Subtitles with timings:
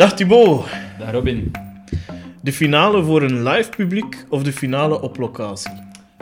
[0.00, 0.64] Dag Thibaut.
[0.98, 1.50] Dag Robin.
[2.42, 5.72] De finale voor een live publiek of de finale op locatie?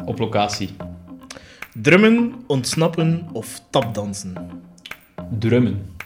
[0.05, 0.71] Op locatie.
[1.75, 4.35] Drummen, ontsnappen of tapdansen?
[5.39, 5.97] Drummen.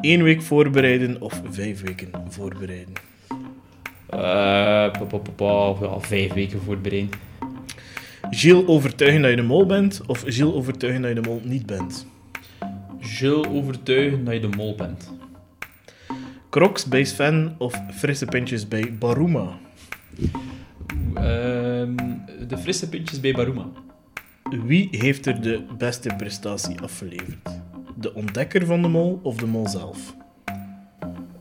[0.00, 2.94] Eén week voorbereiden of vijf weken voorbereiden?
[4.10, 4.20] Uh,
[4.90, 7.16] pa, pa, pa, ja, vijf weken voorbereid.
[8.30, 11.66] Gilles overtuigen dat je de mol bent of Gilles overtuigen dat je de mol niet
[11.66, 12.06] bent?
[13.00, 15.12] Gilles overtuigen dat je de mol bent.
[16.54, 19.58] Crocs bij Sven of frisse pintjes bij Baruma?
[21.14, 21.96] Ehm,
[22.48, 23.66] de frisse pintjes bij Baruma.
[24.64, 27.60] Wie heeft er de beste prestatie afgeleverd?
[27.94, 30.16] De ontdekker van de mol of de mol zelf?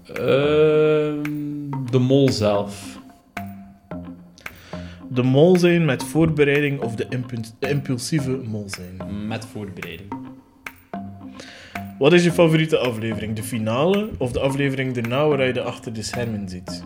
[0.05, 1.21] Ehm,
[1.91, 2.99] de mol zelf.
[5.09, 9.27] De mol zijn met voorbereiding of de, impuls- de impulsieve mol zijn?
[9.27, 10.22] Met voorbereiding.
[12.03, 13.35] Wat is je favoriete aflevering?
[13.35, 16.84] De finale of de aflevering daarna waar je de achter de schermen ziet?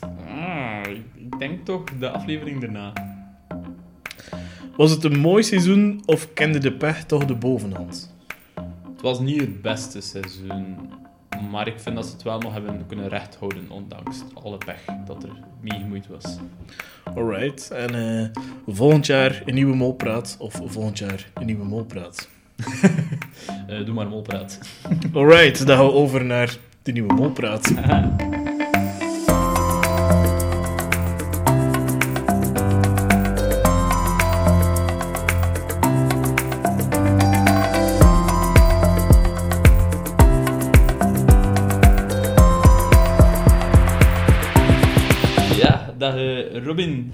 [0.00, 0.82] Ah,
[1.14, 2.92] ik denk toch de aflevering daarna.
[4.76, 8.14] Was het een mooi seizoen of kende de pech toch de bovenhand?
[8.92, 10.76] Het was niet het beste seizoen.
[11.50, 15.22] Maar ik vind dat ze het wel nog hebben kunnen rechthouden, ondanks alle pech dat
[15.22, 16.38] er mee gemoeid was.
[17.14, 22.34] Alright, en eh, volgend jaar een nieuwe molpraat of volgend jaar een nieuwe molpraat?
[23.66, 24.58] Eh, doe maar molpraat.
[25.12, 27.72] Alright, dan gaan we over naar de nieuwe molpraat.
[45.56, 47.12] Ja, dag eh, Robin.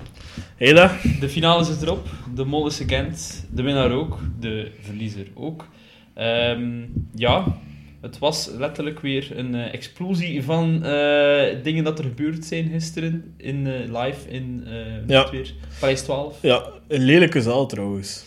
[1.21, 2.07] De finale zit erop.
[2.35, 3.47] De mol is gekend.
[3.51, 4.19] De winnaar ook.
[4.41, 5.67] De verliezer ook.
[6.15, 6.81] Ehm,
[7.15, 7.45] ja,
[8.01, 13.35] het was letterlijk weer een eh, explosie van eh, dingen dat er gebeurd zijn gisteren
[13.37, 14.65] in, eh, live in
[15.07, 15.31] Ja.
[15.31, 16.39] weer, Parijs 12.
[16.43, 18.25] Ja, een lelijke zaal trouwens.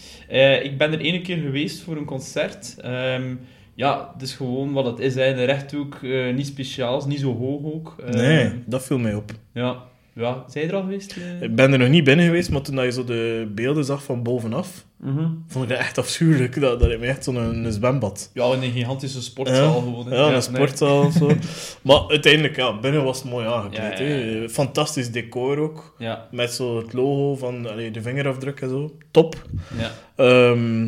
[0.64, 2.76] Ik ben er ene keer geweest voor een concert.
[2.82, 3.36] Ehm,
[3.76, 5.16] ja, het is gewoon wat het is.
[5.16, 5.34] Hè.
[5.36, 6.02] De rechthoek,
[6.36, 7.96] niet speciaals, niet zo hoog ook.
[8.06, 9.32] Ehm, Nee, dat viel mij op.
[9.54, 9.84] Ja,
[10.16, 10.44] ja.
[10.48, 11.18] Zijn je er al geweest?
[11.18, 11.42] eh?
[11.42, 14.24] Ik ben er nog niet binnen geweest, maar toen je zo de beelden zag van
[14.24, 15.28] bovenaf, Mhm.
[15.48, 16.60] vond ik dat echt afschuwelijk.
[16.62, 18.32] Dat, dat me echt zo'n een zwembad.
[18.34, 20.08] Ja, in een gigantische sportzaal Ja, gewoon.
[20.08, 20.16] hè.
[20.16, 20.42] Ja, een nee.
[20.42, 21.32] sportzaal of zo.
[21.88, 24.00] Maar uiteindelijk, ja, binnen was het mooi aangekleed.
[24.00, 24.50] Hè.
[24.50, 25.96] Fantastisch decor ook.
[25.98, 28.98] Ja, Met zo het logo van allee, de vingerafdruk en zo.
[29.12, 29.36] Top.
[29.78, 29.92] ja.
[30.16, 30.86] Ehm,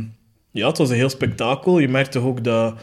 [0.51, 1.79] ja, het was een heel spektakel.
[1.79, 2.75] Je merkte ook dat,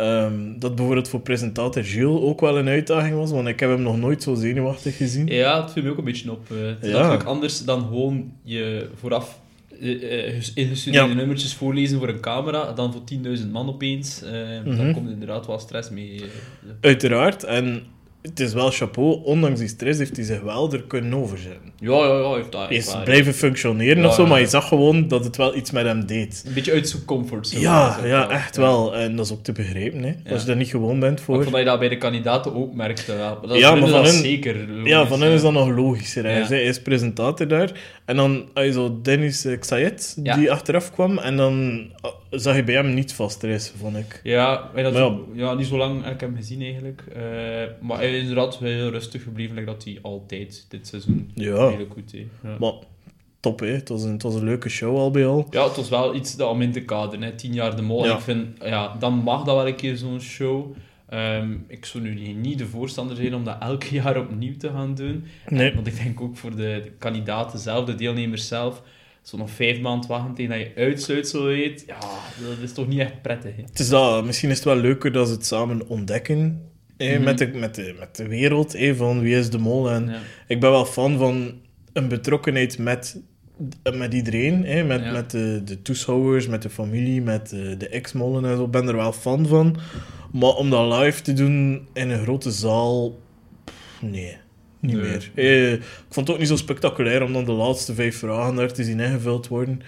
[0.00, 3.30] ehm, dat bijvoorbeeld voor presentator Gilles ook wel een uitdaging was.
[3.30, 5.26] Want ik heb hem nog nooit zo zenuwachtig gezien.
[5.26, 6.50] ja, het viel me ook een beetje op.
[6.50, 6.56] eh.
[6.66, 6.96] het is Ja.
[6.98, 9.40] natuurlijk anders dan gewoon je vooraf
[9.80, 11.14] eh, eh, ges- ingestudeerde Ja.
[11.14, 14.22] nummertjes voorlezen voor een camera, dan voor 10.000 man opeens.
[14.22, 14.30] eh
[14.64, 14.76] Mhm.
[14.76, 16.20] Daar komt inderdaad wel stress mee.
[16.80, 17.44] Uiteraard.
[17.44, 17.82] En
[18.22, 19.20] het is wel chapeau.
[19.24, 21.72] Ondanks die stress heeft hij zich wel er kunnen overzetten.
[21.78, 22.68] Ja, ja, ja, heeft dat.
[22.68, 23.02] Hij is waar.
[23.04, 24.44] blijven functioneren Ja, of zo, ja, maar ja.
[24.44, 26.42] je zag gewoon dat het wel iets met hem deed.
[26.46, 27.60] Een beetje uit zijn comfortzone.
[27.62, 28.60] Ja, ja, echt Ja.
[28.62, 28.96] wel.
[28.96, 30.08] En dat is ook te begrijpen, hè.
[30.24, 30.30] Ja.
[30.32, 31.34] Als je dat niet gewoon bent Maar Ik voor...
[31.42, 33.16] vond dat je dat bij de kandidaten ook merkte.
[33.16, 33.38] wel.
[33.46, 34.56] Dat Ja, is maar van hun- zeker.
[34.84, 36.24] Ja, logisch, van hen is dat nog logischer.
[36.24, 36.40] Hij Ja.
[36.40, 37.70] is- Hij is presentator daar.
[38.04, 40.36] En dan had je zo Dennis eh, Xayet, Ja.
[40.36, 41.18] die achteraf kwam.
[41.18, 41.84] En dan
[42.30, 44.20] zag je bij hem niet vast reizen, vond ik.
[44.22, 45.16] Ja, dat ja.
[45.34, 47.02] ja, niet zo lang heb ik hem gezien eigenlijk.
[47.14, 47.22] Eh,
[47.80, 51.66] maar hij is inderdaad heel rustig gebleven, like dat hij altijd dit seizoen Ja.
[51.68, 52.26] redelijk goed deed.
[52.42, 52.56] Ja.
[52.60, 52.72] Maar
[53.40, 53.66] top, hè.
[53.66, 55.46] Het was een, het was een leuke show al bij al.
[55.50, 57.22] ja, het was wel iets dat om in te kaderen.
[57.22, 57.32] Hè.
[57.32, 58.04] Tien jaar de mol.
[58.04, 58.14] Ja.
[58.14, 60.76] Ik vind, ja, dan mag dat wel een keer zo'n show.
[61.08, 64.94] Ehm, ik zou nu niet- de voorstander zijn om dat elk jaar opnieuw te gaan
[64.94, 65.24] doen.
[65.48, 65.74] Nee.
[65.74, 68.82] Want ik denk ook voor de, de kandidaten zelf, de deelnemers zelf,
[69.22, 71.98] zo nog vijf maanden wachten tegen dat je uitsluitsel weet, ja,
[72.48, 73.56] dat is toch niet echt prettig.
[73.56, 73.62] Hè?
[73.62, 76.62] Het is dat, misschien is het wel leuker dat ze het samen ontdekken.
[76.96, 77.24] hè, Mhm.
[77.24, 79.90] met, de, met, de, met de wereld, hè, van wie is de mol.
[79.90, 80.18] En Ja.
[80.46, 81.52] ik ben wel fan van
[81.92, 83.20] een betrokkenheid met,
[83.94, 84.64] met iedereen.
[84.64, 85.12] Hè, met Ja.
[85.12, 88.64] met de, de toeschouwers, met de familie, met de, de ex-mollen en zo.
[88.64, 89.76] Ik ben er wel fan van.
[90.32, 93.18] Maar om dat live te doen in een grote zaal...
[93.64, 94.36] pff, nee,
[94.80, 95.02] niet Nee.
[95.02, 95.30] meer.
[95.34, 98.72] Eh, ik vond het ook niet zo spectaculair om dan de laatste vijf vragen daar
[98.72, 99.82] te zien ingevuld worden.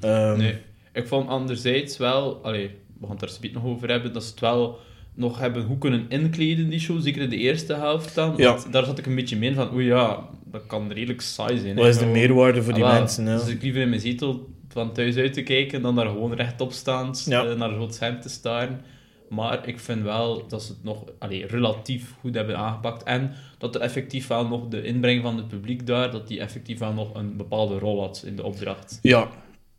[0.00, 0.54] Ehm, Nee.
[0.92, 4.30] Ik vond anderzijds wel, allee, we gaan het er speed nog over hebben, dat ze
[4.30, 4.78] het wel
[5.14, 7.00] nog hebben goed kunnen inkleden, die show.
[7.00, 8.34] Zeker in de eerste helft dan.
[8.36, 8.48] Ja.
[8.52, 11.74] Want daar zat ik een beetje mee van, oei ja, dat kan redelijk saai zijn.
[11.76, 13.26] Wat is de meerwaarde voor die Ah, mensen?
[13.26, 13.36] Ja.
[13.38, 16.72] Dus ik liever in mijn zetel van thuis uit te kijken dan daar gewoon rechtop
[16.72, 17.44] staan, Ja.
[17.44, 18.80] eh, naar groot scherm te staren.
[19.28, 23.02] Maar ik vind wel dat ze het nog allee, relatief goed hebben aangepakt.
[23.02, 26.78] En dat er effectief wel nog de inbreng van het publiek daar, dat die effectief
[26.78, 28.98] wel nog een bepaalde rol had in de opdracht.
[29.02, 29.28] Ja,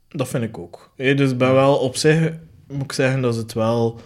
[0.09, 0.93] dat vind ik ook.
[0.95, 2.33] Dus ben wel op zich,
[2.67, 3.99] moet ik zeggen, dat ze het wel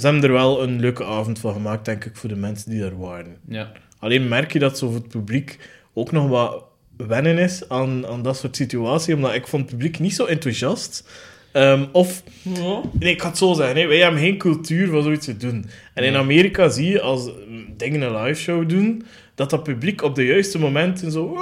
[0.00, 2.80] ze hebben er wel een leuke avond van gemaakt, denk ik, voor de mensen die
[2.80, 3.36] daar waren.
[3.48, 3.72] Ja.
[3.98, 5.58] Alleen merk je dat zo voor het publiek
[5.92, 6.64] ook nog wat
[6.96, 11.08] wennen is aan, aan dat soort situaties, omdat ik vond het publiek niet zo enthousiast.
[11.52, 12.80] Ehm, of, Ja.
[12.98, 15.64] nee, ik ga het zo zeggen, hè, wij hebben geen cultuur van zoiets te doen.
[15.94, 16.16] En in.
[16.16, 17.30] Amerika zie je, als
[17.76, 19.02] dingen een live show doen,
[19.34, 21.36] dat dat publiek op de juiste momenten zo...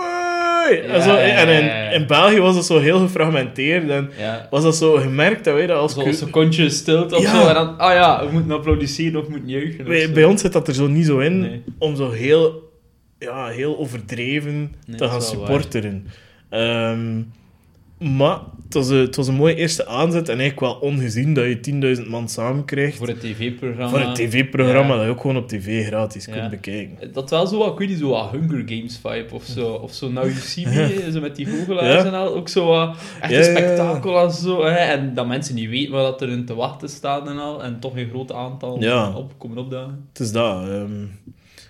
[0.92, 4.10] En, zo, en in, België was dat zo heel gefragmenteerd en
[4.50, 6.18] was dat zo gemerkt dat wij dat als...
[6.18, 7.46] Secondje stilte of zo.
[7.48, 9.84] En dan, ah ja, we moeten applaudisseren of we moeten juichen.
[9.88, 10.12] Wij- zo.
[10.12, 11.62] bij ons zit dat er zo niet zo in, Nee.
[11.78, 12.70] om zo heel,
[13.18, 16.06] ja, heel overdreven Nee, te gaan supporteren.
[16.50, 17.20] Ehm,
[17.98, 21.44] maar het was, een, het was een mooie eerste aanzet en eigenlijk wel ongezien dat
[21.44, 23.88] je 10.000 man samen krijgt Voor het tv-programma.
[23.88, 24.96] voor een tv-programma Ja.
[24.96, 26.32] dat je ook gewoon op tv gratis Ja.
[26.32, 27.12] kunt bekijken.
[27.12, 29.72] Dat wel zo wat, ik weet niet, zo wat Hunger Games vibe of zo.
[29.72, 32.04] Of zo Now You See Me, zo met die vogelaars Ja.
[32.04, 32.34] en al.
[32.34, 34.64] Ook zo wat echt een spektakel en zo.
[34.64, 34.70] Hè.
[34.76, 37.62] En dat mensen niet weten wat er in te wachten staat en al.
[37.62, 38.72] En toch een groot aantal
[39.16, 40.04] op, komen opdagen.
[40.12, 40.68] Het is dat.
[40.68, 40.90] ehm.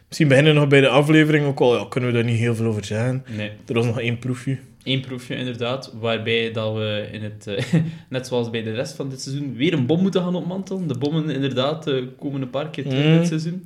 [0.09, 2.55] misschien beginnen we nog bij de aflevering ook al, ja, kunnen we daar niet heel
[2.55, 3.25] veel over zeggen.
[3.37, 3.51] Nee.
[3.67, 4.59] Er was nog één proefje.
[4.83, 7.75] Eén proefje inderdaad, waarbij dat we in het, eh,
[8.09, 10.89] net zoals bij de rest van dit seizoen, weer een bom moeten gaan opmantelen.
[10.89, 13.19] De bommen inderdaad eh, komen een paar keer terug Mm.
[13.19, 13.65] dit seizoen.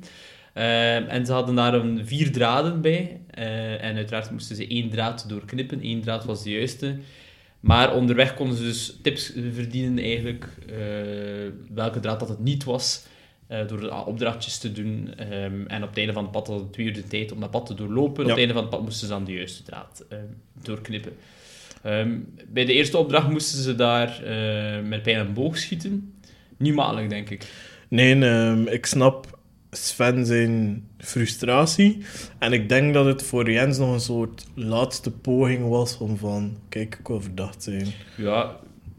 [0.53, 3.19] Ehm, en ze hadden daar een vier draden bij.
[3.29, 5.79] Eh, en uiteraard moesten ze één draad doorknippen.
[5.81, 6.97] Eén draad was de juiste.
[7.59, 10.49] Maar onderweg konden ze dus tips verdienen eigenlijk,
[11.73, 13.05] welke draad dat het niet was.
[13.47, 15.13] Eh, door opdrachtjes te doen.
[15.17, 17.51] Ehm, en op het einde van het pad hadden twee uur de tijd om dat
[17.51, 18.23] pad te doorlopen.
[18.23, 20.21] Op het einde van het pad moesten ze dan de juiste draad ehm,
[20.61, 21.13] doorknippen.
[21.81, 26.13] Ehm, bij de eerste opdracht moesten ze daar eh, met pijl en boog schieten.
[26.57, 27.51] Niet makkelijk, denk ik.
[27.87, 29.39] Nee, ik snap
[29.75, 32.05] Sven zijn frustratie.
[32.39, 36.57] En ik denk dat het voor Jens nog een soort laatste poging was om van...
[36.69, 37.87] Kijk, ik wil verdacht zijn.
[38.17, 38.55] Ja,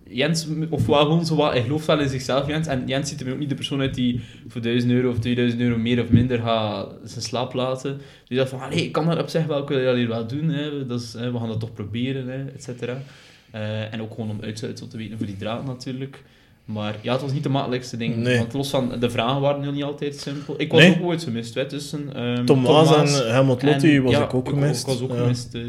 [0.08, 2.66] Jens, of wel gewoon zo wat, hij gelooft wel in zichzelf, Jens.
[2.66, 5.60] En Jens ziet er ook niet de persoon uit die voor 1000 euro of 2000
[5.62, 8.00] euro meer of minder gaat zijn slaap laten.
[8.28, 10.26] Die dacht van, allee, ik kan dat op zich wel, ik wil dat hier wel
[10.26, 10.48] doen.
[10.48, 10.86] Hè.
[10.86, 13.02] Dat is, hè, we gaan dat toch proberen, hè, et cetera.
[13.50, 16.22] Eh, en ook gewoon om uitsluitsel te weten voor die draad natuurlijk.
[16.64, 18.16] Maar ja, het was niet de makkelijkste ding.
[18.16, 18.38] Nee.
[18.38, 20.54] Want los van, de vragen waren heel niet altijd simpel.
[20.58, 20.90] Ik was Nee.
[20.98, 22.08] ook ooit gemist, hè, tussen
[22.44, 24.80] Thomas, Thomas en Helmut Lotti was ja, ik ook gemist.
[24.80, 25.16] Ik was ook Ja.
[25.16, 25.54] gemist.
[25.54, 25.62] eh.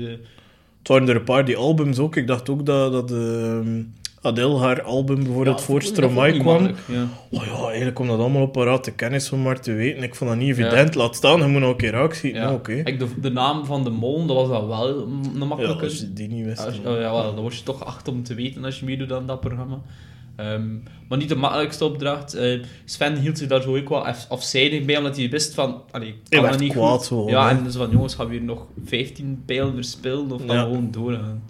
[0.79, 2.15] Het waren er een paar, die albums ook.
[2.15, 3.81] Ik dacht ook dat, dat ehm,
[4.25, 6.63] Adele haar album bijvoorbeeld Ja, voor dat Stromae kwam.
[6.87, 7.07] Ja.
[7.31, 10.03] Oh ja, eigenlijk komt dat allemaal op parate kennis om maar te weten.
[10.03, 10.95] Ik vond dat niet evident.
[10.95, 12.39] Laat staan, je moet nog een keer raak schieten.
[12.41, 12.45] Ja.
[12.45, 12.81] Nou, Oké.
[12.83, 15.83] Kijk, de, de naam van de mol, dat was dan wel een Ja, makkelijke.
[15.83, 16.65] als je die niet wist.
[16.65, 18.85] Als dan- oh, ja, wel, dan word je toch geacht om te weten als je
[18.85, 19.81] meedoet aan dat programma.
[20.35, 20.63] Ehm,
[21.09, 22.33] maar niet de makkelijkste opdracht.
[22.33, 25.81] Eh, Sven hield zich daar zo ook wel af- afzijdig bij, omdat hij wist van...
[25.91, 27.05] Allee, kan dat niet kwaad goed.
[27.05, 30.55] zo, Ja, en zo van, jongens, gaan we hier nog 15 pijlen verspillen of gaan
[30.55, 30.61] Ja.
[30.63, 31.43] gewoon doorgaan?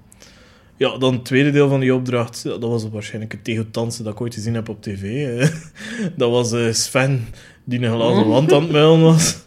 [0.77, 4.21] Ja, dan het tweede deel van die opdracht, dat was waarschijnlijk het tegeltansen dat ik
[4.21, 5.37] ooit gezien heb op tv.
[6.17, 7.27] Dat was eh, Sven,
[7.63, 9.37] die een glazen wand aan het muilen was.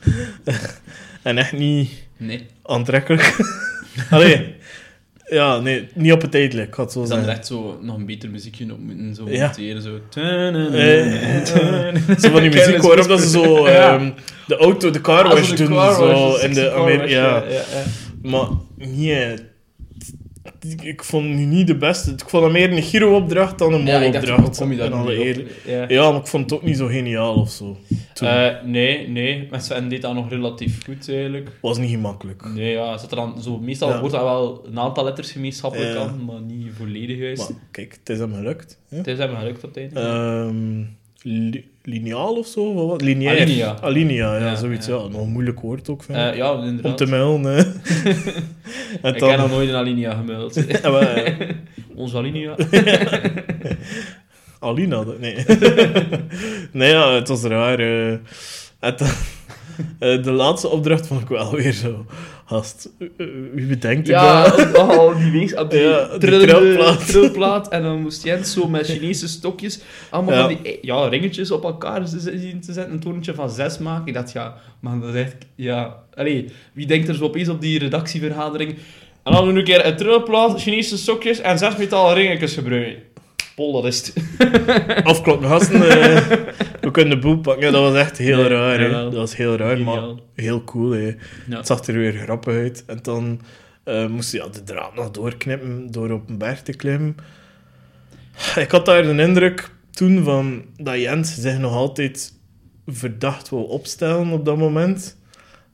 [1.22, 2.46] en echt niet Nee.
[2.62, 3.36] aantrekkelijk.
[4.10, 4.54] Allee,
[5.26, 7.28] ja, nee, niet appetijtelijk, ik had het zo dan zeggen.
[7.28, 9.44] echt zo nog een beter muziekje op moeten zo Ja.
[9.46, 9.82] monteren.
[9.82, 10.00] Zo.
[10.10, 11.44] Eh,
[12.18, 14.10] Zo van die muziek waarop dat ze zo ehm,
[14.46, 15.66] de auto, de car Ah, wash doen.
[15.94, 17.44] zo, in de car Amer wash, ja.
[18.22, 18.46] Maar
[18.76, 19.34] nee,
[20.82, 22.10] ik- vond die niet de beste.
[22.10, 24.56] Ik vond dat meer een Giro-opdracht dan een Ja, mol-opdracht.
[24.58, 25.24] kom je daar in nu alle op?
[25.24, 25.84] eer- Ja.
[25.88, 27.76] Ja, maar ik vond het ook niet zo geniaal of zo.
[28.20, 29.46] Eh, nee, nee.
[29.50, 31.50] Maar Sven deed dat nog relatief goed eigenlijk.
[31.60, 32.44] was niet gemakkelijk.
[32.54, 33.98] Nee, ja, zat er dan zo, meestal Ja.
[34.00, 35.98] wordt dat wel een aantal letters gemeenschappelijk Ja.
[36.00, 37.50] aan, maar niet volledig juist.
[37.50, 38.78] Maar kijk, het is hem gelukt.
[38.88, 38.96] Hè?
[38.96, 40.00] Het is hem gelukt op het einde.
[40.00, 40.82] Ehm,
[41.22, 42.74] li- lineaal of zo?
[42.74, 43.02] Wat, wat?
[43.02, 43.40] Lineair?
[43.40, 43.76] Alinea.
[43.80, 44.86] Alinea, ja, Ja, zoiets.
[44.86, 44.94] Ja.
[44.94, 45.08] ja.
[45.08, 46.24] Nog een moeilijk woord ook, vind ik.
[46.24, 46.96] Eh, ja, Om inderdaad.
[46.96, 47.52] te melden.
[47.56, 47.62] hè.
[49.02, 49.30] en Ik dan...
[49.30, 50.64] heb nog nooit een alinea gemeld.
[51.94, 52.54] Onze alinea.
[54.60, 55.34] Alina, nee.
[56.72, 57.78] nee, ja, het was raar.
[57.80, 58.22] En
[58.96, 59.08] dan-
[59.98, 62.06] eh, de laatste opdracht vond ik wel weer zo.
[62.46, 64.76] Gast, eh, eh, wie bedenkt Ja, dat?
[64.78, 67.68] oh, die wees op die, Ja, trilplaat.
[67.68, 69.80] En dan moest Jens zo met Chinese stokjes
[70.10, 70.40] allemaal Ja.
[70.40, 72.92] van die ja, ringetjes op elkaar zien te zetten.
[72.92, 74.06] Een torentje van zes maken.
[74.06, 75.36] Ik dacht, ja, man, dat is echt...
[75.54, 78.76] Ja, allee, wie denkt er zo opeens op die redactievergadering...
[79.22, 83.02] En dan doen we een keer een trilplaat, Chinese stokjes en zes metalen ringetjes gebruiken.
[83.54, 84.14] Pol, dat is het.
[85.04, 85.80] Afkloppen, gasten.
[86.88, 87.72] We kunnen de boel pakken.
[87.72, 88.78] Dat was echt heel raar.
[88.80, 88.88] hè.
[89.02, 89.94] Dat was heel raar, maar
[90.34, 90.90] heel cool.
[90.90, 91.12] Hè.
[91.56, 92.84] Het zag er weer grappig uit.
[92.86, 93.40] En dan
[93.84, 97.16] eh, moest je ja, de draad nog doorknippen door op een berg te klimmen.
[98.56, 102.32] Ik had daar de indruk toen van dat Jens zich nog altijd
[102.86, 105.16] verdacht wou opstellen op dat moment.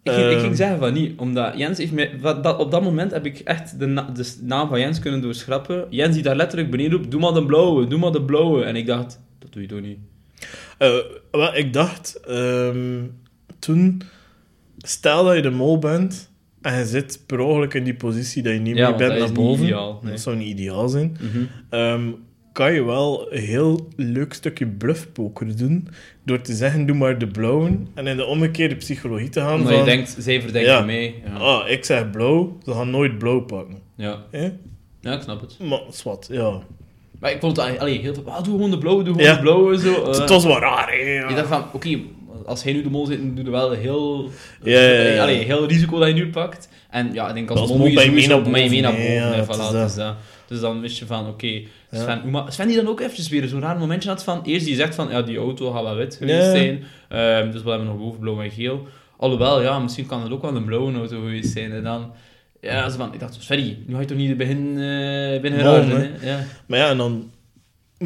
[0.02, 2.10] Ik, ging- ik ging zeggen van niet, omdat Jens heeft mij...
[2.20, 5.20] wat- dat, op dat moment heb ik echt de, na- de naam van Jens kunnen
[5.20, 5.86] doorschrappen.
[5.90, 8.62] Jens die daar letterlijk beneden roept, doe maar de blauwe, doe maar de blauwe.
[8.64, 9.98] En ik dacht, dat doe je toch niet?
[11.30, 13.02] Wel, ik dacht ehm,
[13.58, 14.02] toen,
[14.78, 16.30] stel dat je de mol bent
[16.62, 19.32] en je zit per ongeluk in die positie dat je niet Ja, meer bent naar
[19.32, 19.64] boven.
[19.64, 20.10] ideaal, nee.
[20.12, 21.16] Dat zou niet ideaal zijn.
[21.20, 21.44] Mhm.
[21.70, 22.10] Ehm,
[22.52, 25.88] kan je wel een heel leuk stukje bluffpoker doen
[26.24, 29.68] door te zeggen, doe maar de blauwen en in de omgekeerde psychologie te gaan Omdat
[29.68, 30.80] van, je denkt, zij verdenken Ja.
[30.80, 31.22] mee.
[31.26, 31.36] Ja.
[31.36, 33.78] ah, ik zeg blauw, ze gaan nooit blauw pakken.
[33.96, 34.24] Ja.
[35.00, 35.58] Ja, ik snap het.
[35.58, 36.62] Maar, zwart, ja.
[37.20, 38.22] Maar ik vond het allee, heel veel...
[38.26, 39.34] Ah, doe gewoon de blauwe, doe gewoon Ja.
[39.36, 39.78] de blauwe.
[39.78, 40.02] Zo.
[40.02, 40.18] eh.
[40.20, 40.94] het was wel raar, hè.
[41.12, 41.28] ja.
[41.28, 41.98] Je dacht van, oké,
[42.46, 44.30] als hij nu de mol zit, dan doe je wel heel...
[44.62, 45.22] Ja, ja, ja.
[45.22, 46.68] Allee, heel risico dat je nu pakt.
[46.90, 48.80] En ja, ik denk als mol moet je ben je mee sowieso naar mee, mee
[48.80, 49.12] naar boven.
[49.12, 50.14] ja, voilà, dus, dat.
[50.48, 51.62] dus dan wist je van, oké.
[51.92, 54.94] Sven, Sven die dan ook eventjes weer zo'n raar momentje had van, eerst die zegt
[54.94, 56.84] van, ja, die auto gaat wel wit geweest zijn.
[57.08, 58.86] Ehm, dus we hebben nog boven blauw en geel.
[59.16, 61.72] Alhoewel, ja, misschien kan het ook wel een blauwe auto geweest zijn.
[61.72, 62.12] En dan...
[62.64, 65.80] Ja, zo van, ik dacht, Svenny, nu ga je toch niet begin, eh begin hè?
[65.80, 66.30] hè?
[66.30, 66.44] Ja.
[66.66, 67.30] Maar ja, en dan...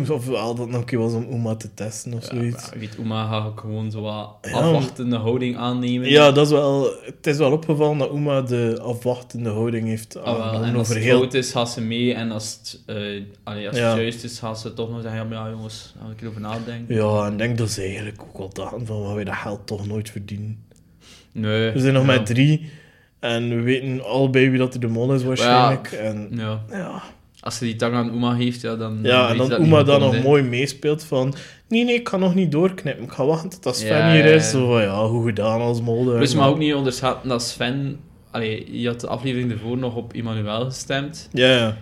[0.08, 2.70] Of wel dat nog een keer was om Oma te testen of Ja, zoiets.
[2.70, 6.08] maar weet, Oema gaat gewoon zo wat Ja, afwachtende houding aannemen.
[6.10, 6.90] Ja, dat is wel...
[7.04, 10.98] Het is wel opgevallen dat Oma de afwachtende houding heeft Ah, wel, en als het
[10.98, 11.18] heel...
[11.18, 12.14] fout is, gaat ze mee.
[12.14, 12.96] En als het, eh,
[13.44, 16.16] allee, als het juist is, gaat ze toch nog zeggen: ja, jongens, gaan we een
[16.18, 16.94] keer over nadenken.
[16.94, 19.66] Ja, en ik denk dat ze eigenlijk ook wel dachten van, we gaan dat geld
[19.66, 20.64] toch nooit verdienen.
[21.32, 21.70] Nee.
[21.70, 22.70] We zijn nog met drie
[23.20, 25.92] en we weten allebei wie dat de mol is waarschijnlijk.
[25.92, 26.60] En Ja.
[26.70, 27.02] ja,
[27.40, 28.98] Als ze die tang aan Uma heeft, ja, dan.
[29.02, 31.34] ja en dan niet dan nog mooi meespeelt van...
[31.68, 33.04] Nee, nee, ik ga nog niet doorknippen.
[33.04, 34.44] Ik ga wachten tot dat Sven Ja, hier ja, is.
[34.44, 34.50] ja.
[34.50, 36.16] Zo van, ja, goed gedaan als molde.
[36.16, 37.98] Plus, maar ook niet onderschatten dat Sven.
[38.30, 41.28] Allee, je had de aflevering ervoor nog op Emmanuel gestemd.
[41.32, 41.76] Ja, ja.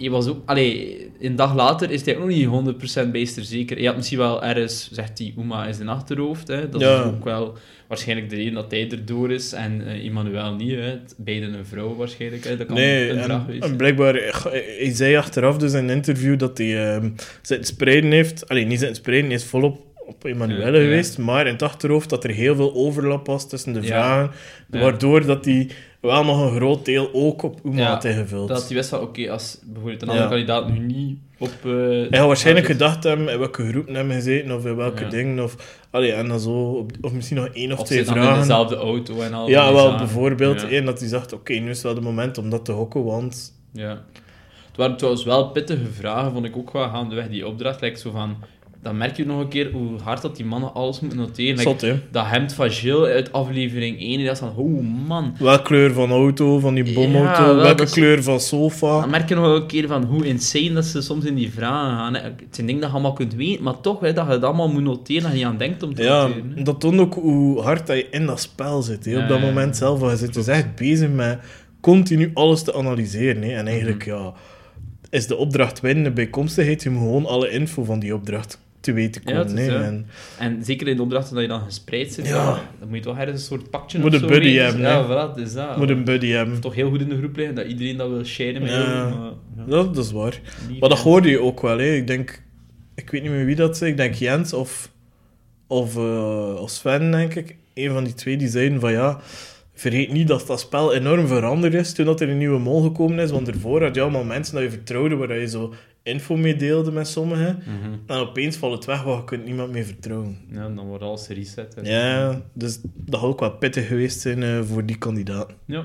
[0.00, 3.80] Je was ook, allee, een dag later is hij ook nog niet 100% beester zeker.
[3.80, 6.48] Je had misschien wel ergens, zegt hij, Uma is een achterhoofd.
[6.48, 6.68] Hè?
[6.68, 6.98] Dat Ja.
[7.00, 7.56] is ook wel
[7.88, 10.74] waarschijnlijk de reden dat hij erdoor is en eh Emmanuel niet.
[10.74, 10.94] Hè?
[11.16, 12.44] Beide een vrouw waarschijnlijk.
[12.44, 12.56] Hè?
[12.56, 13.76] Dat kan Nee, een vraag en, zijn.
[13.76, 14.14] blijkbaar,
[14.52, 17.10] hij zei achteraf dus in een interview dat hij ehm
[17.42, 18.48] zitten spreiden heeft.
[18.48, 20.80] Alleen niet zitten spreiden, hij is volop op Emanuele Ja, ja.
[20.82, 24.30] geweest, maar in het achterhoofd dat er heel veel overlap was tussen de vragen,
[24.68, 25.68] waardoor dat hij
[26.00, 27.88] wel nog een groot deel ook op Uma Ja,
[28.30, 28.48] had.
[28.48, 31.50] Dat hij wist van, oké, als bijvoorbeeld een andere kandidaat nu niet op...
[31.64, 31.70] eh,
[32.10, 35.78] Hij had waarschijnlijk gedacht hebben in welke groepen hebben gezeten, of in welke dingen, of,
[35.90, 38.38] allee, en dan zo, op- of misschien nog één of, Of twee dan in vragen.
[38.40, 39.48] dezelfde auto en al.
[39.48, 40.64] Ja, wel, bijvoorbeeld.
[40.68, 43.52] Één dat hij zegt, oké, nu is wel het moment om dat te hokken, want...
[43.72, 44.04] Ja.
[44.68, 47.80] Het waren trouwens wel pittige vragen, vond ik ook wel gaandeweg die opdracht.
[47.80, 48.36] Like zo van,
[48.82, 51.58] dan merk je nog een keer hoe hard dat die mannen alles moeten noteren.
[51.58, 51.80] Zot,
[52.10, 55.34] dat hemd van Jill uit aflevering 1, dat is van, oh man.
[55.38, 59.00] Welke kleur van auto, van die bomauto, Ja, wel, welke dat is- kleur van sofa.
[59.00, 61.96] Dan merk je nog een keer van hoe insane dat ze soms in die vragen
[61.96, 62.14] gaan.
[62.14, 62.20] hè.
[62.22, 64.68] Het zijn dingen dat je allemaal kunt weten, maar toch hè, dat je het allemaal
[64.68, 66.52] moet noteren en je aan denkt om te Ja, noteren.
[66.54, 66.62] hè.
[66.62, 69.04] dat toont ook hoe hard dat je in dat spel zit.
[69.04, 69.22] Hè.
[69.22, 71.38] Op dat ja, moment zelf, je zit dus echt bezig met
[71.80, 73.42] continu alles te analyseren.
[73.42, 73.52] Hè.
[73.56, 74.16] En eigenlijk, Mhm.
[74.16, 74.32] ja,
[75.10, 76.82] is de opdracht winnen bijkomstigheid.
[76.82, 79.58] Je moet gewoon alle info van die opdracht te weten komen.
[79.58, 79.66] is.
[79.68, 80.06] En,
[80.38, 82.60] En zeker in de opdrachten dat je dan gespreid zit, Ja.
[82.78, 85.06] dan moet je toch ergens een soort pakje Moet of een zo buddy hebben, Ja,
[85.34, 85.76] voilà, is dat.
[85.76, 86.60] moet een buddy hebben.
[86.60, 88.78] toch heel goed in de groep liggen, dat iedereen dat wil sharen met Ja.
[88.78, 89.14] jou.
[89.14, 90.40] Maar, ja, Dat, dat is waar.
[90.80, 91.78] Maar dat hoorde je ook wel.
[91.78, 91.94] Hè.
[91.94, 92.42] Ik denk,
[92.94, 93.90] ik weet niet meer wie dat zei.
[93.90, 94.90] Ik denk Jens of,
[95.66, 97.56] of, eh, of Sven, denk ik.
[97.74, 99.20] Een van die twee die zeiden van ja.
[99.74, 103.18] Vergeet niet dat dat spel enorm veranderd is toen dat er een nieuwe mol gekomen
[103.18, 103.30] is.
[103.30, 106.92] Want ervoor had je allemaal mensen dat je vertrouwde, waar je zo info mee deelde
[106.92, 107.62] met sommigen.
[107.64, 107.92] Mhm.
[108.06, 110.38] En opeens valt het weg, want je kunt niemand meer vertrouwen.
[110.52, 111.74] Ja, dan wordt alles reset.
[111.74, 111.80] hè.
[111.82, 115.50] Ja, dus dat had ook wel pittig geweest zijn eh, voor die kandidaat.
[115.64, 115.84] Ja.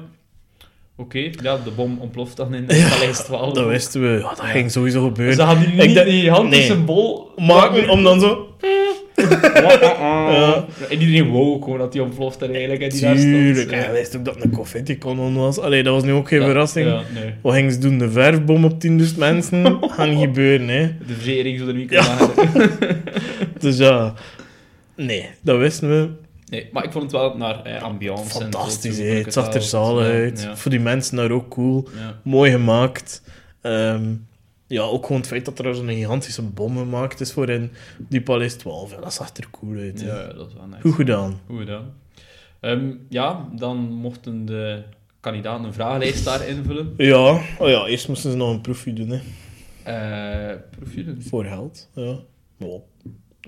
[0.96, 3.54] Oké, ja, de bom ontploft dan in de Ja, Paleis 12.
[3.54, 4.08] Dat wisten we.
[4.20, 5.36] Ja, dat ging sowieso gebeuren.
[5.36, 6.62] Ze hadden die, Ik niet die hand nee.
[6.66, 8.56] symbool Maken om dan zo...
[9.16, 10.66] Ja.
[10.90, 12.82] En iedereen wou ook gewoon dat die ontploft en eigenlijk.
[12.82, 13.32] En die daar stond.
[13.34, 13.72] Tuurlijk.
[13.72, 13.78] Ja.
[13.78, 15.60] Hij wist ook dat het een confetti-kanon was.
[15.60, 16.88] Allee, dat was nu ook geen Ja, verrassing.
[16.88, 17.34] Ja, nee.
[17.42, 17.98] Wat gingen ze doen?
[17.98, 19.78] De verfbom op 10.000 mensen?
[19.82, 20.92] Gaat niet gebeuren, hè.
[21.08, 22.72] De verzekering zou er niet kunnen.
[23.60, 24.14] Dus ja...
[24.96, 26.10] Nee, dat wisten we.
[26.50, 28.24] Nee, maar ik vond het wel naar eh, ambiance.
[28.24, 29.08] en Fantastisch, zo, hè.
[29.08, 30.48] vond ik Het zag er zalig uit.
[30.54, 31.88] Voor die mensen daar ook cool.
[32.24, 33.22] Mooi gemaakt.
[33.62, 34.02] Ehm,
[34.74, 38.22] ja, ook gewoon het feit dat er zo'n gigantische bom gemaakt is voor in die
[38.22, 38.92] Paleis 12.
[38.92, 40.02] Ja, dat zag er cool uit.
[40.02, 40.08] hè.
[40.08, 40.82] Ja, dat is wel nice.
[40.82, 41.40] Goed gedaan.
[41.48, 41.94] Goed gedaan.
[42.60, 44.84] Ehm, ja, dan mochten de
[45.20, 46.94] kandidaten een vragenlijst daar invullen.
[46.98, 49.20] Ja, oh ja, eerst moesten ze nog een proefje doen, hè.
[49.84, 51.22] Eh profielen.
[51.22, 51.90] Voor geld.
[51.94, 52.18] Ja.
[52.60, 52.82] Oh,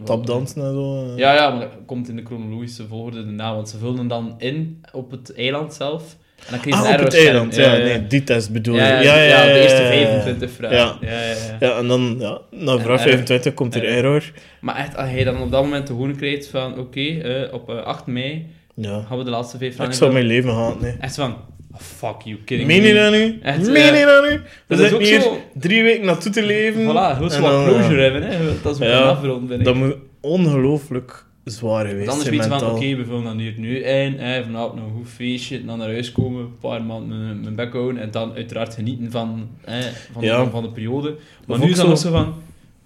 [0.03, 1.05] tapdansen en zo.
[1.12, 1.17] eh.
[1.17, 4.82] Ja, ja, maar dat komt in de chronologische volgorde daarna, want ze vulden dan in
[4.91, 6.17] op het eiland zelf.
[6.38, 7.54] En dan kreeg je Ah, een op het eiland.
[7.54, 7.80] scherm.
[7.80, 8.82] Ja, nee, die test bedoel je.
[8.82, 10.77] ja, ja, ja, de eerste 25 vragen.
[10.77, 10.98] Ja.
[11.01, 11.08] Ja.
[11.12, 13.00] Ja, ja, Ja, en dan, ja, na vraag error.
[13.00, 14.24] 25 komt er Error.
[14.62, 17.70] Maar echt, als je dan op dat moment te horen krijgt van, oké, eh, op
[17.70, 19.06] eh, 8 mei Ja.
[19.08, 20.96] gaan we de laatste vijf vragen Ik zou mijn leven haten, nee.
[21.00, 21.32] Echt van,
[21.72, 23.00] oh, fuck you, kidding Meen je me.
[23.00, 23.39] dat nu?
[23.42, 23.96] Echt, Meen ja.
[23.96, 24.42] je dat nu?
[24.68, 26.82] We zitten ook hier zo- drie weken naartoe te leven.
[26.82, 28.01] Voilà, heel En zo wat closure ja.
[28.01, 28.38] hebben, hè.
[28.63, 29.65] Dat is Ja, een afrond, vind ik.
[29.65, 32.10] Dat moet ongelooflijk zwaar Want geweest.
[32.10, 34.86] anders zijn weet je van, oké, we vullen dan hier nu in, hè, vanavond nog
[34.88, 38.12] een goed feestje, dan naar huis komen, een paar maanden mijn, mijn bek houden, en
[38.12, 40.38] dan uiteraard genieten van, hè, van, Ja.
[40.38, 41.16] van, van de periode.
[41.48, 42.34] Maar nu is dat zo- van,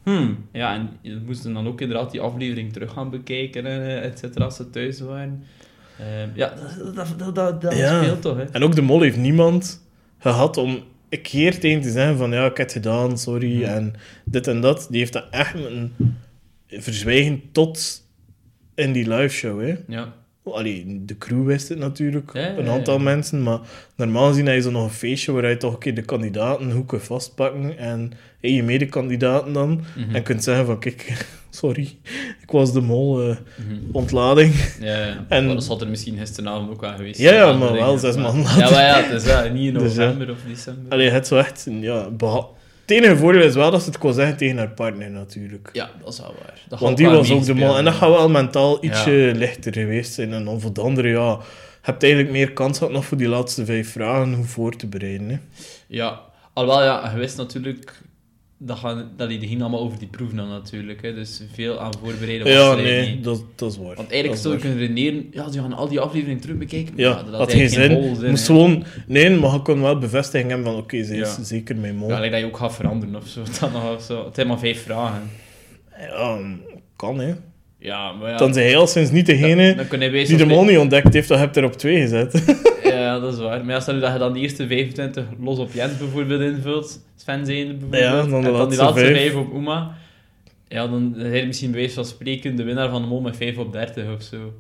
[0.04, 4.20] hmm, ja, en je moesten dan ook inderdaad die aflevering terug gaan bekijken, en, et
[4.20, 5.44] cetera, als ze thuis waren.
[6.00, 6.54] Ehm, ja,
[6.96, 8.02] dat, dat, dat, dat, dat Ja.
[8.04, 8.44] speelt toch, hè.
[8.44, 9.86] En ook de mol heeft niemand
[10.18, 13.64] gehad om een keer tegen te zeggen van ja, ik heb het gedaan, sorry, Mhm.
[13.64, 13.94] en
[14.26, 14.88] dit en dat.
[14.90, 15.94] Die heeft dat echt moeten
[16.68, 18.08] verzwijgen tot
[18.80, 19.76] in die live show, hè.
[19.88, 20.14] Ja.
[20.44, 23.04] Allee, de crew wist het natuurlijk, Ja, een aantal ja.
[23.04, 23.60] mensen, maar
[23.96, 26.72] normaal gezien heb je zo nog een feestje waar je toch een keer de kandidaten
[26.72, 30.16] hoe kunt vastpakken en hey, je medekandidaten dan, Mhm.
[30.16, 31.98] en kunt zeggen van kijk, sorry,
[32.42, 33.76] ik was de mol, eh, Mhm.
[33.92, 34.54] ontlading.
[34.80, 35.26] Ja, ja.
[35.30, 38.44] En- dat zal er misschien gisteravond ook wel geweest Ja, ja, maar wel zes maanden
[38.58, 40.92] Ja, maar ja, het is ja, niet in Dus november of december.
[40.92, 42.48] Allee, het zo echt, ja, beha-
[42.90, 45.70] het enige voordeel is wel dat ze het kon zeggen tegen haar partner natuurlijk.
[45.74, 46.60] Ja, dat is wel waar.
[46.70, 47.44] Dat Want die was ook de mol.
[47.54, 49.34] meespelen, En dat gaat wel mentaal ietsje Ja.
[49.36, 50.34] lichter geweest zijn.
[50.34, 51.38] En dan voor de andere, ja, je
[51.82, 55.30] hebt eigenlijk meer kans gehad nog voor die laatste vijf vragen hoe voor te bereiden.
[55.30, 55.38] Hè.
[55.88, 56.20] Ja,
[56.54, 58.02] alhoewel, ja, je wist natuurlijk...
[58.62, 61.02] Dat, gaan, dat die ging allemaal over die proeven dan natuurlijk.
[61.02, 61.14] Hè.
[61.14, 63.24] Dus veel aan voorbereiden was Ja, nee, niet.
[63.24, 63.96] dat, dat is waar.
[63.96, 65.28] Want eigenlijk zou je kunnen redeneren...
[65.32, 66.94] Ja, ze gaan al die afleveringen terug bekijken.
[66.96, 67.90] maar Ja, dat had geen zin.
[67.90, 68.84] geen bol zin, Moest gewoon...
[69.08, 71.44] Nee, maar je kon wel bevestiging hebben van oké, ze is Ja.
[71.44, 72.10] zeker mijn mol.
[72.10, 73.42] Ja, Ja, dat je ook gaat veranderen of zo.
[73.60, 74.26] Dan nog of zo.
[74.26, 75.30] Het zijn maar vijf vragen.
[76.96, 77.34] kan hè.
[77.80, 78.38] Ja, maar ja...
[78.38, 81.40] Dan zijn hij al sinds niet degene dan, die de mol niet ontdekt heeft, dat
[81.40, 82.34] heb je er op twee gezet.
[83.10, 83.66] Ja, dat is waar.
[83.66, 87.00] Maar ja, stel nu dat je dan de eerste 25 los op Jens bijvoorbeeld invult,
[87.16, 89.32] Sven zijnde bijvoorbeeld, Ja, dan de en dan die laatste laatste vijf.
[89.32, 89.98] 5 op Uma,
[90.68, 93.38] ja, dan ben je misschien bij wijze van spreken de winnaar van de mol met
[93.38, 94.54] 5 op 30 of zo.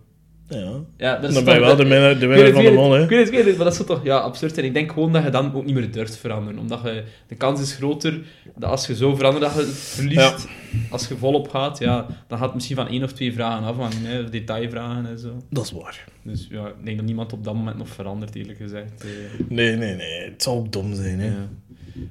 [0.50, 0.72] Ja.
[0.98, 2.92] Ja, dat is Dan ben je toch- wel de winnaar, de winnaar van de mol,
[2.92, 3.04] hè.
[3.04, 4.58] Ik weet het, ik weet het, maar dat is toch ja, absurd.
[4.58, 6.60] En ik denk gewoon dat je dan ook niet meer durft veranderen.
[6.60, 8.20] Omdat je, de kans is groter
[8.56, 10.48] dat als je zo verandert, dat je het verliest.
[10.90, 14.02] Als je volop gaat, ja, dan gaat het misschien van één of twee vragen afhangen.
[14.06, 15.30] Hè, detailvragen en zo.
[15.50, 16.06] Dat is waar.
[16.24, 19.04] Dus ja, ik denk dat niemand op dat moment nog verandert, eerlijk gezegd.
[19.04, 19.10] Eh,
[19.50, 20.22] Nee, nee, nee.
[20.30, 21.26] Het zal ook dom zijn, hè.
[21.28, 21.48] Ja.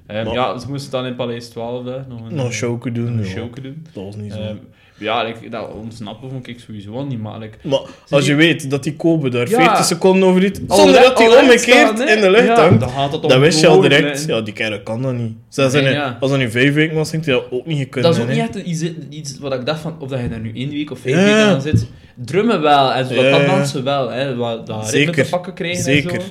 [0.06, 2.92] Ehm, Maar- ja, ze moesten dan in Paleis 12 hè, nog een, Nog een showke
[2.92, 3.24] doen, een ja.
[3.24, 3.86] showke doen.
[3.92, 4.38] Dat was niet zo.
[4.38, 4.56] Ehm,
[4.98, 7.56] ja, like, dat ontsnappen vond ik sowieso wel niet makkelijk.
[7.62, 9.56] Maar als je weet dat die Kobe daar Ja.
[9.64, 13.28] 40 seconden over iets, zonder dat hij omgekeerd in de lucht hangt, dan gaat dat
[13.28, 15.32] dan wist je al direct, ja, die kerel kan dat niet.
[15.48, 16.16] Zelfs Nee, in een- ja.
[16.20, 18.28] als dat nu vijf weken was, denk je dat ook niet gekund Dat is ook
[18.28, 20.90] niet echt iets, iets wat ik dacht van, of dat je daar nu één week
[20.90, 21.24] of vijf Ja.
[21.24, 21.86] weken aan zit.
[22.14, 23.30] Drummen wel, en zo, dat Ja.
[23.30, 25.14] kan dansen wel, hè, wat, dat Zeker.
[25.24, 26.12] te pakken krijgen Zeker.
[26.14, 26.26] en zo.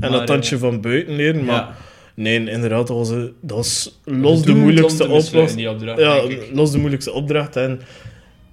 [0.00, 1.74] En Maar, dat tandje eh, van buiten leren, maar ja.
[2.14, 5.54] nee, inderdaad, dat was, een- dat was los de moeilijkste opdracht,
[5.98, 6.20] Ja,
[6.52, 7.80] los de moeilijkste opdracht en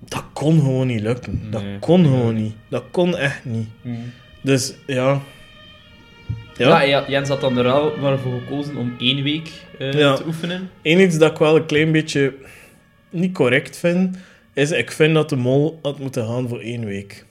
[0.10, 1.42] dat kon gewoon niet lukken.
[1.52, 1.80] Dat Nee.
[1.80, 2.54] kon gewoon niet.
[2.68, 3.68] Dat kon echt niet.
[3.82, 4.12] Hmm.
[4.42, 5.22] Dus ja.
[6.58, 10.16] Ja, Ja, Jens had dan er wel maar voor gekozen om één week eh, Ja.
[10.16, 10.70] te oefenen.
[10.82, 12.34] Eén iets dat ik wel een klein beetje
[13.10, 14.18] niet correct vind,
[14.54, 17.26] is ik vind dat de mol had moeten gaan voor één week.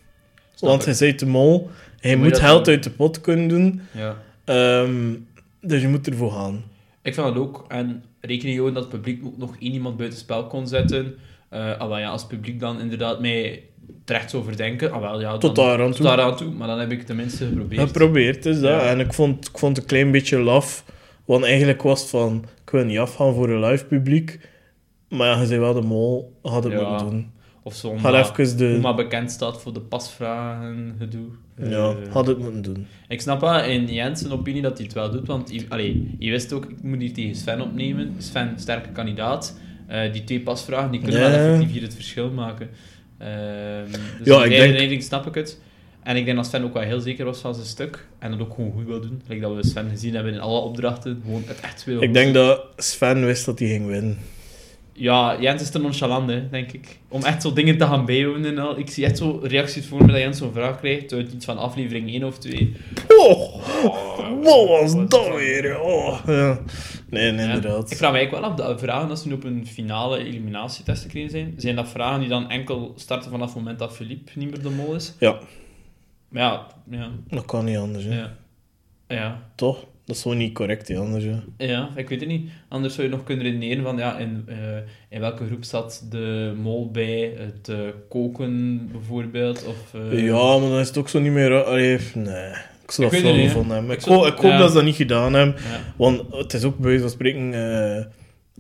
[0.55, 2.75] Snap Want hij zei de mol, hij Moet moet geld doen?
[2.75, 4.17] uit de pot kunnen doen, Ja.
[4.45, 5.14] ehm,
[5.61, 6.64] dus je moet ervoor gaan.
[7.03, 7.64] Ik vind dat ook.
[7.69, 11.14] En rekening houden dat het publiek ook nog één iemand buiten spel kon zetten.
[11.49, 13.63] Eh ah, wel, ja, als het publiek dan inderdaad mij
[14.05, 16.07] terecht zou verdenken, ah, wel, ja, dan, Tot daar aan tot toe.
[16.07, 16.51] daar aan toe.
[16.53, 17.81] Maar dan heb ik het tenminste geprobeerd.
[17.81, 18.71] Geprobeerd is dat.
[18.81, 18.81] Ja.
[18.91, 20.85] En ik vond, ik vond het een klein beetje laf.
[21.25, 24.39] Want eigenlijk was het van, ik wil niet afgaan voor een live publiek.
[25.09, 26.89] Maar ja, je zei wel de mol, had het Ja.
[26.89, 27.31] moeten doen.
[27.63, 28.75] Of zo, even de...
[28.77, 31.27] Oma bekend staat voor de pasvragen gedoe.
[31.63, 31.67] Ja,
[32.07, 32.87] Eh, had het moeten doen.
[33.09, 36.31] Ik snap wel in Jens zijn opinie dat hij het wel doet, want allee, je
[36.31, 38.15] wist ook, ik moet hier tegen Sven opnemen.
[38.19, 39.59] Sven, sterke kandidaat.
[39.88, 42.68] Eh, die twee pasvragen die kunnen wel effectief hier het verschil maken.
[43.18, 43.29] Ehm
[44.18, 45.61] dus Ja, in ik die denk- snap ik het.
[46.03, 48.07] En ik denk dat Sven ook wel heel zeker was van zijn stuk.
[48.18, 49.22] En dat ook gewoon goed wil doen.
[49.27, 51.20] Like dat we Sven gezien hebben in alle opdrachten.
[51.24, 52.03] Gewoon het echt wil.
[52.03, 54.18] Ik denk dat Sven wist dat hij ging winnen.
[54.92, 56.98] Ja, Jens is te nonchalant, hè, denk ik.
[57.09, 58.79] Om echt zo dingen te gaan bijhouden en al.
[58.79, 61.59] Ik zie echt zo reacties voor me dat Jens zo'n vraag krijgt uit iets van
[61.59, 62.77] aflevering 1 of 2.
[63.16, 63.55] Oh,
[64.42, 65.81] wat was dat weer?
[65.81, 66.59] Oh, ja.
[67.11, 67.55] Nee, nee, Ja.
[67.55, 67.90] inderdaad.
[67.90, 71.03] Ik vraag me eigenlijk wel af, de vragen als ze nu op een finale eliminatietest
[71.03, 74.33] te krijgen zijn, zijn dat vragen die dan enkel starten vanaf het moment dat Philippe
[74.35, 75.14] niet meer de mol is?
[75.18, 75.38] Ja,
[76.29, 78.05] Maar ja, ja, dat kan niet anders.
[78.05, 78.18] Hè.
[78.18, 78.37] ja.
[79.09, 79.85] Ja, Toch?
[80.05, 81.25] Dat is gewoon niet correct, hè, anders.
[81.25, 81.66] Hè.
[81.66, 82.51] ja, ik weet het niet.
[82.68, 84.57] Anders zou je nog kunnen redeneren van, ja, in, eh,
[85.09, 87.35] in welke groep zat de mol bij?
[87.37, 89.64] Het eh, koken bijvoorbeeld?
[89.66, 91.64] Of, eh, Ja, maar dan is het ook zo niet meer...
[91.64, 92.53] Allee, nee,
[92.88, 93.48] ik zou dat niet, hè.
[93.48, 93.94] gevonden hebben.
[93.94, 94.59] Ik, Ik hoop, ik hoop ja.
[94.59, 95.55] dat ze dat niet gedaan hebben.
[95.70, 95.81] ja.
[95.96, 97.55] Want het is ook bij wijze van spreken...
[97.55, 98.05] eh,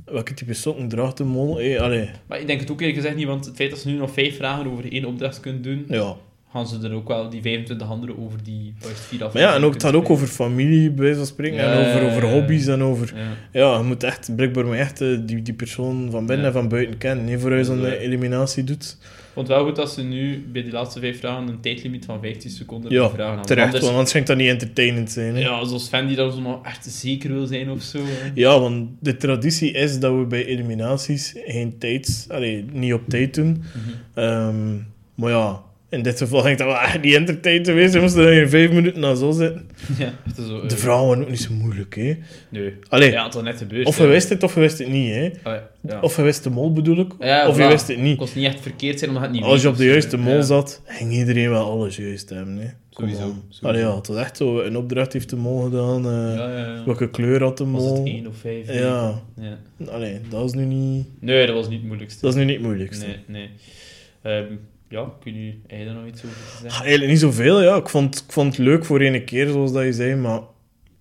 [0.04, 1.60] welke type sokken draagt de mol?
[1.60, 3.88] Eh, allee, Maar ik denk het ook eerlijk gezegd niet, want het feit dat ze
[3.88, 6.14] nu nog vijf vragen over één opdracht kunnen doen, ja.
[6.52, 9.64] gaan ze er ook wel die 25 andere over die juist vier Maar ja, en
[9.64, 11.56] ook, het gaat ook over familie, bij wijze van spreken.
[11.56, 13.12] Ja, en over, over hobby's en over...
[13.16, 13.60] Ja.
[13.60, 16.52] Ja, je moet echt, blijkbaar moet echt eh, die, die persoon van binnen Ja.
[16.52, 17.24] en van buiten kennen.
[17.24, 18.96] Nee, voor je zo'n eliminatie doet.
[19.38, 22.20] Vond het wel goed dat ze nu bij die laatste vijf vragen een tijdlimiet van
[22.20, 23.44] 15 seconden Ja, vraag hadden.
[23.46, 25.34] Terecht, Anders- want anders ging dat niet entertainend zijn.
[25.34, 25.40] Hè?
[25.40, 27.98] Ja, zoals Fan die daar zo nog echt zeker wil zijn of zo.
[28.02, 28.30] hè.
[28.34, 33.34] Ja, want de traditie is dat we bij eliminaties geen tijd, allee, niet op tijd
[33.34, 33.48] doen.
[33.50, 34.24] Mhm.
[34.24, 34.76] Ehm,
[35.14, 37.94] maar ja, in dit geval ging dat wel echt niet entertainend geweest.
[37.94, 39.68] We moesten er vijf minuten naar zo zitten.
[39.98, 42.16] Ja, het is zo, eh, De vragen waren ook niet zo moeilijk, hè.
[42.48, 42.74] Nee.
[42.88, 43.86] Allee, Ja, het was net gebeurd.
[43.86, 45.26] of je wist het of je wist het niet, hè.
[45.44, 46.00] Oh, ja.
[46.00, 48.16] Of je wist de mol bedoel ik, Ja, of je wist het Het niet.
[48.18, 50.42] kon niet echt verkeerd zijn, omdat het niet Als je op de juiste mol ja.
[50.42, 52.68] zat, ging iedereen wel alles juist hebben, hè.
[52.90, 53.66] Sowieso, sowieso.
[53.66, 56.04] Allee, ja, het was echt zo, een opdracht heeft de mol gedaan.
[56.06, 56.82] eh, Ja, ja, ja.
[56.84, 58.06] Welke kleur had de Was het mol?
[58.06, 58.72] 1 of 5?
[58.74, 59.58] Ja, ja.
[59.90, 62.20] allee, dat is nu niet, Nee, dat was niet het moeilijkste.
[62.20, 63.06] dat is nu niet het moeilijkste.
[63.06, 63.50] Nee, nee.
[64.22, 64.52] Ehm,
[64.88, 66.80] ja, kun je daar nog iets over te Ah, zeggen?
[66.80, 67.76] Eigenlijk niet zoveel, ja.
[67.76, 70.40] Ik vond, ik vond het leuk voor ene keer, zoals dat je zei, maar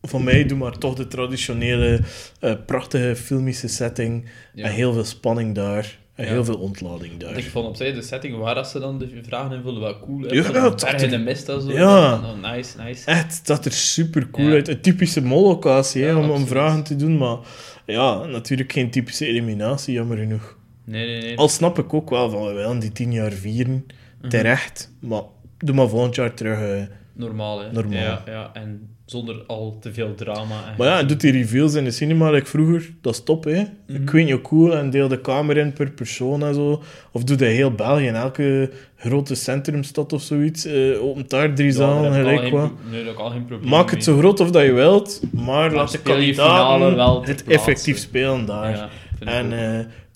[0.02, 2.00] voor mij doe maar toch de traditionele,
[2.40, 4.66] eh, prachtige filmische setting Ja.
[4.66, 6.32] en heel veel spanning daar en Ja.
[6.32, 7.42] heel veel ontlading Ik daar.
[7.42, 10.22] vond op zich de setting waar dat ze dan de vragen invullen wel cool.
[10.22, 10.34] hè.
[10.36, 11.72] Ja, zag in de mist en zo.
[11.72, 12.14] Ja.
[12.14, 13.06] Oh, nice, nice.
[13.06, 14.54] Echt, dat er super cool Ja.
[14.54, 14.68] uit.
[14.68, 17.38] Een typische mollocatie, hè, om, om vragen te doen, maar
[17.86, 20.57] ja, natuurlijk geen typische eliminatie, jammer genoeg.
[20.88, 21.38] Nee, nee, nee.
[21.38, 23.86] Al snap ik ook wel van, we willen die tien jaar vieren,
[24.22, 24.30] Mhm.
[24.30, 25.22] terecht, maar
[25.58, 26.60] doe maar volgend jaar terug.
[26.60, 26.82] eh.
[27.14, 27.72] Normaal, hè.
[27.72, 28.00] Normaal.
[28.00, 30.74] Ja, ja, en zonder al te veel drama.
[30.78, 33.64] Maar ja, en doet die reveals in de cinema, like vroeger, dat is top, hè.
[33.88, 34.02] Mhm.
[34.02, 36.84] Ik weet niet hoe cool, en deel de kamer in per persoon en zo.
[37.12, 41.72] Of doe dat heel België, in elke grote centrumstad of zoiets, eh opent daar drie
[41.72, 42.72] zalen, ik gelijk wat.
[42.92, 45.92] Nee, ik al geen probleem Maak het zo groot of dat je wilt, maar laat
[45.92, 48.70] de je kandidaten wel het effectief spelen daar.
[48.72, 49.52] Ja, ik en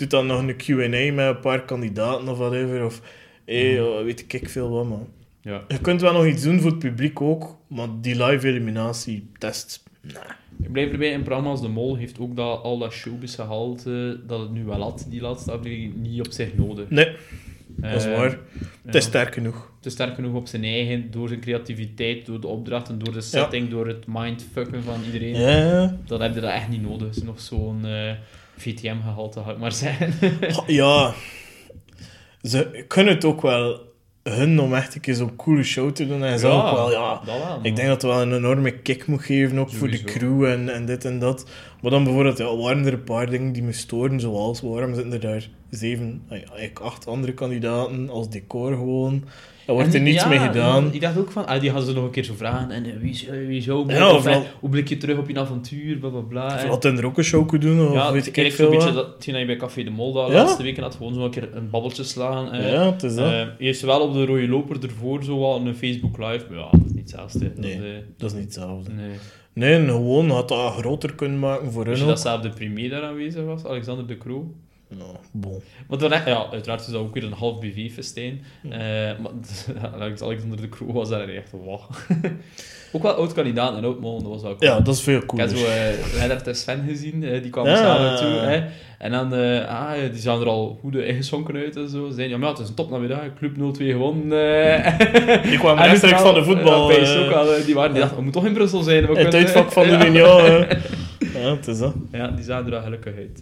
[0.03, 0.11] ook.
[0.11, 2.85] eh doe dan nog een Q&A met een paar kandidaten of whatever.
[2.85, 3.01] Of
[3.45, 3.83] hey, Mhm.
[3.83, 5.07] oh, weet ik veel wat, man.
[5.41, 5.61] ja.
[5.67, 9.83] Je kunt wel nog iets doen voor het publiek ook, maar die live eliminatie test.
[10.63, 14.19] Ik blijf erbij, een programma als De Mol heeft ook dat, al dat showbiz gehalte
[14.27, 16.89] dat het nu wel had, die laatste aflevering, niet op zich nodig.
[16.89, 17.15] Nee,
[17.75, 18.37] dat is Eh, waar.
[18.85, 19.71] Het is sterk genoeg.
[19.79, 23.69] te sterk genoeg op zijn eigen, door zijn creativiteit, door de opdrachten, door de setting,
[23.69, 25.35] door het mindfucken van iedereen.
[25.39, 27.07] Ja, Dan heb je dat echt niet nodig.
[27.07, 28.11] Het is nog zo'n eh,
[28.61, 30.13] VTM-gehalte, ga ik maar zeggen.
[30.67, 31.13] ja.
[32.41, 33.89] Ze kunnen het ook wel
[34.23, 36.23] hun om echt een keer zo'n coole show te doen.
[36.23, 37.59] En ze ook wel, ja, wel.
[37.61, 40.69] Ik denk dat het wel een enorme kick moet geven, ook voor de crew en,
[40.69, 41.49] en dit en dat.
[41.81, 45.13] Maar dan bijvoorbeeld, ja, waren er een paar dingen die me storen, zoals waarom zitten
[45.13, 49.23] er daar zeven, ah ja, eigenlijk acht andere kandidaten als decor gewoon.
[49.67, 50.93] Er wordt er niets ja, mee gedaan.
[50.93, 52.71] Ik dacht ook van, ah, die gaan ze nog een keer zo vragen.
[52.71, 54.09] En eh, wie, is- eh, wie is jouw Ja, mol?
[54.11, 55.97] Of, of wel- eh, Hoe blik je terug op je avontuur?
[55.97, 56.45] Bla bla bla.
[56.69, 59.25] Of er ook een show kunnen doen, of ja, weet ik veel beetje dat, dat
[59.25, 60.27] je bij Café de Mol de Ja?
[60.27, 60.95] laatste weken had.
[60.95, 62.51] Gewoon zo een keer een babbeltje slaan.
[62.51, 62.71] eh.
[62.71, 63.31] Ja, het is dat.
[63.31, 66.45] Eh, eerst wel op de rode loper ervoor, zo wel een Facebook live.
[66.49, 67.51] Maar ja, dat is niet hetzelfde.
[67.55, 67.75] Nee.
[67.75, 68.91] Dat, eh, dat is niet hetzelfde.
[68.91, 69.09] nee.
[69.53, 72.07] Nee, gewoon had dat groter kunnen maken voor hun je ook.
[72.07, 74.53] dat zelf de premier daar aanwezig was, Alexander de Croo?
[74.97, 75.61] Nou, bon.
[75.87, 78.43] Want dan, ja, uiteraard is dat ook weer een half BV-festijn.
[78.61, 78.71] Hm.
[78.71, 78.79] Eh
[79.19, 79.31] maar
[80.01, 81.79] Alexander de Croo was daar echt wow.
[82.93, 84.71] ook wel oud-kandidaat en oud-mol, dat was wel cool.
[84.71, 85.47] Ja, dat is veel Ik cooler.
[85.47, 85.57] heb
[86.37, 87.77] zo uh, Sven gezien, eh, die kwamen Ja.
[87.77, 88.49] samen toe.
[88.49, 88.63] Hè.
[88.97, 89.33] En dan,
[89.67, 92.05] ah, die zagen er al goede ingeschonken uit en zo.
[92.05, 94.29] Zeiden, ja, maar ja, het is een topnamiddag, Club 0-2 gewonnen.
[95.43, 96.83] Die kwamen En rechtstreeks van de voetbal.
[96.83, 99.05] Ook al, die, waren, die dachten, we moeten toch in Brussel zijn.
[99.07, 100.05] We het uitvak van de.
[100.07, 100.65] Union.
[101.33, 101.93] Ja, het is dat.
[102.11, 103.41] Ja, die zagen er wel gelukkig uit.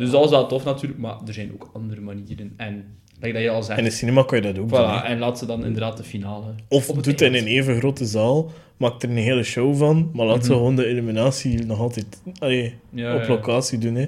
[0.00, 2.52] Dus dat was wel tof natuurlijk, maar er zijn ook andere manieren.
[2.56, 2.84] En,
[3.20, 4.78] like dat je al zegt, In de cinema kan je dat ook doen.
[4.78, 5.08] voilà, hè.
[5.08, 6.44] en laat ze dan inderdaad de finale.
[6.68, 10.26] Of doet het in een even grote zaal, maakt er een hele show van, maar
[10.26, 10.58] laat ze Mhm.
[10.58, 13.94] gewoon de eliminatie nog altijd allee, Ja, op locatie doen.
[13.94, 14.06] Hè.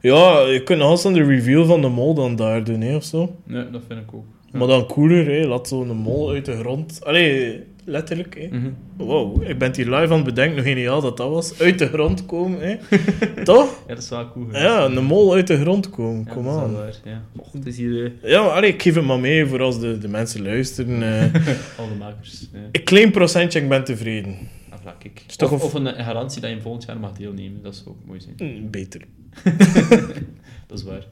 [0.00, 3.04] Ja, je kunt nog altijd de reveal van de mol dan daar doen, hè, of
[3.04, 3.34] zo.
[3.44, 4.24] Nee, dat vind ik ook.
[4.52, 5.46] Maar dan cooler, hè.
[5.46, 7.04] laat zo'n mol uit de grond.
[7.04, 8.34] Allee, letterlijk.
[8.38, 8.58] Hè.
[8.58, 8.70] Mhm.
[8.96, 11.60] Wow, ik ben hier live aan het bedenken, nog geniaal dat dat was.
[11.60, 12.76] Uit de grond komen, hè.
[13.44, 13.82] Toch?
[13.86, 14.46] Ja, dat is wel cool.
[14.52, 16.74] Ja, een mol uit de grond komen, Ja, kom dat is wel aan.
[16.74, 17.22] waar, Ja.
[17.36, 19.80] Och, het is hier eh, Ja, maar allee, ik geef het maar mee voor als
[19.80, 21.02] de, de mensen luisteren.
[21.02, 21.22] eh.
[21.78, 22.48] al de makers.
[22.52, 22.58] Ja.
[22.72, 24.36] een klein procentje, ik ben tevreden.
[24.70, 25.22] Dat vlak ik.
[25.28, 27.62] Is toch Of, een garantie dat je volgend jaar mag deelnemen.
[27.62, 28.34] Dat zou ook mooi zijn.
[28.36, 29.00] Hm, Beter.
[30.66, 31.06] Dat is waar.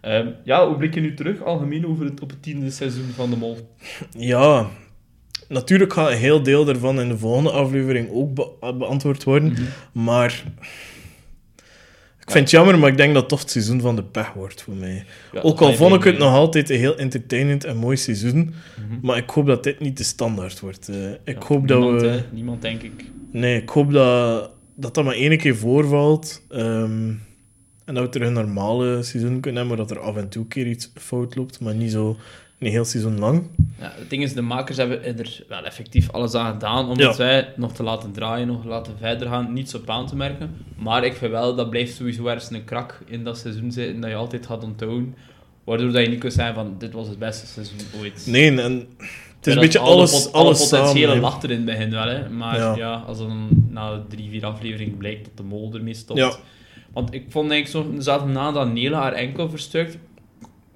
[0.00, 3.30] Ehm, ja, hoe blik je nu terug algemeen over het, op het tiende seizoen van
[3.30, 3.56] De Mol?
[4.18, 4.66] Ja,
[5.52, 9.56] natuurlijk gaat een heel deel daarvan in de volgende aflevering ook be- beantwoord worden.
[9.92, 10.44] Maar
[12.20, 14.32] ik vind het jammer, maar ik denk dat het toch het seizoen van de pech
[14.32, 15.04] wordt voor mij.
[15.32, 18.36] Ja, ook dat al vond ik het nog altijd een heel entertainend en mooi seizoen,
[18.88, 18.98] Mhm.
[19.06, 20.88] maar ik hoop dat dit niet de standaard wordt.
[20.88, 21.10] eh.
[21.10, 22.06] ik Ja, hoop dat niemand, we...
[22.06, 22.20] hè.
[22.32, 23.04] Niemand, denk ik.
[23.32, 26.42] Nee, ik hoop dat dat, dat maar één keer voorvalt.
[26.50, 27.12] ehm,
[27.84, 30.42] en dat we terug een normale seizoen kunnen hebben, maar dat er af en toe
[30.42, 32.16] een keer iets fout loopt, maar niet zo
[32.62, 33.48] een heel seizoen lang.
[33.78, 37.16] Ja, het ding is, de makers hebben er wel effectief alles aan gedaan om het
[37.16, 40.54] wij nog te laten draaien, nog te laten verder gaan, niets op aan te merken.
[40.76, 44.10] Maar ik vind wel, dat blijft sowieso ergens een krak in dat seizoen zitten, dat
[44.10, 45.14] je altijd gaat onthouden.
[45.64, 48.26] Waardoor dat je niet kunt zeggen van, dit was het beste seizoen ooit.
[48.26, 48.86] Nee, en
[49.36, 51.22] het is een beetje alle alles, pot- alle alles potentiële samen.
[51.22, 52.28] lacht er in het begin wel, hè.
[52.28, 52.76] Maar ja.
[52.76, 52.94] Ja.
[53.06, 56.18] als dan na drie, vier afleveringen blijkt dat de mol ermee stopt.
[56.18, 56.32] Ja.
[56.92, 59.98] Want ik vond eigenlijk zo, zaten na dat Nela haar enkel verstuikt.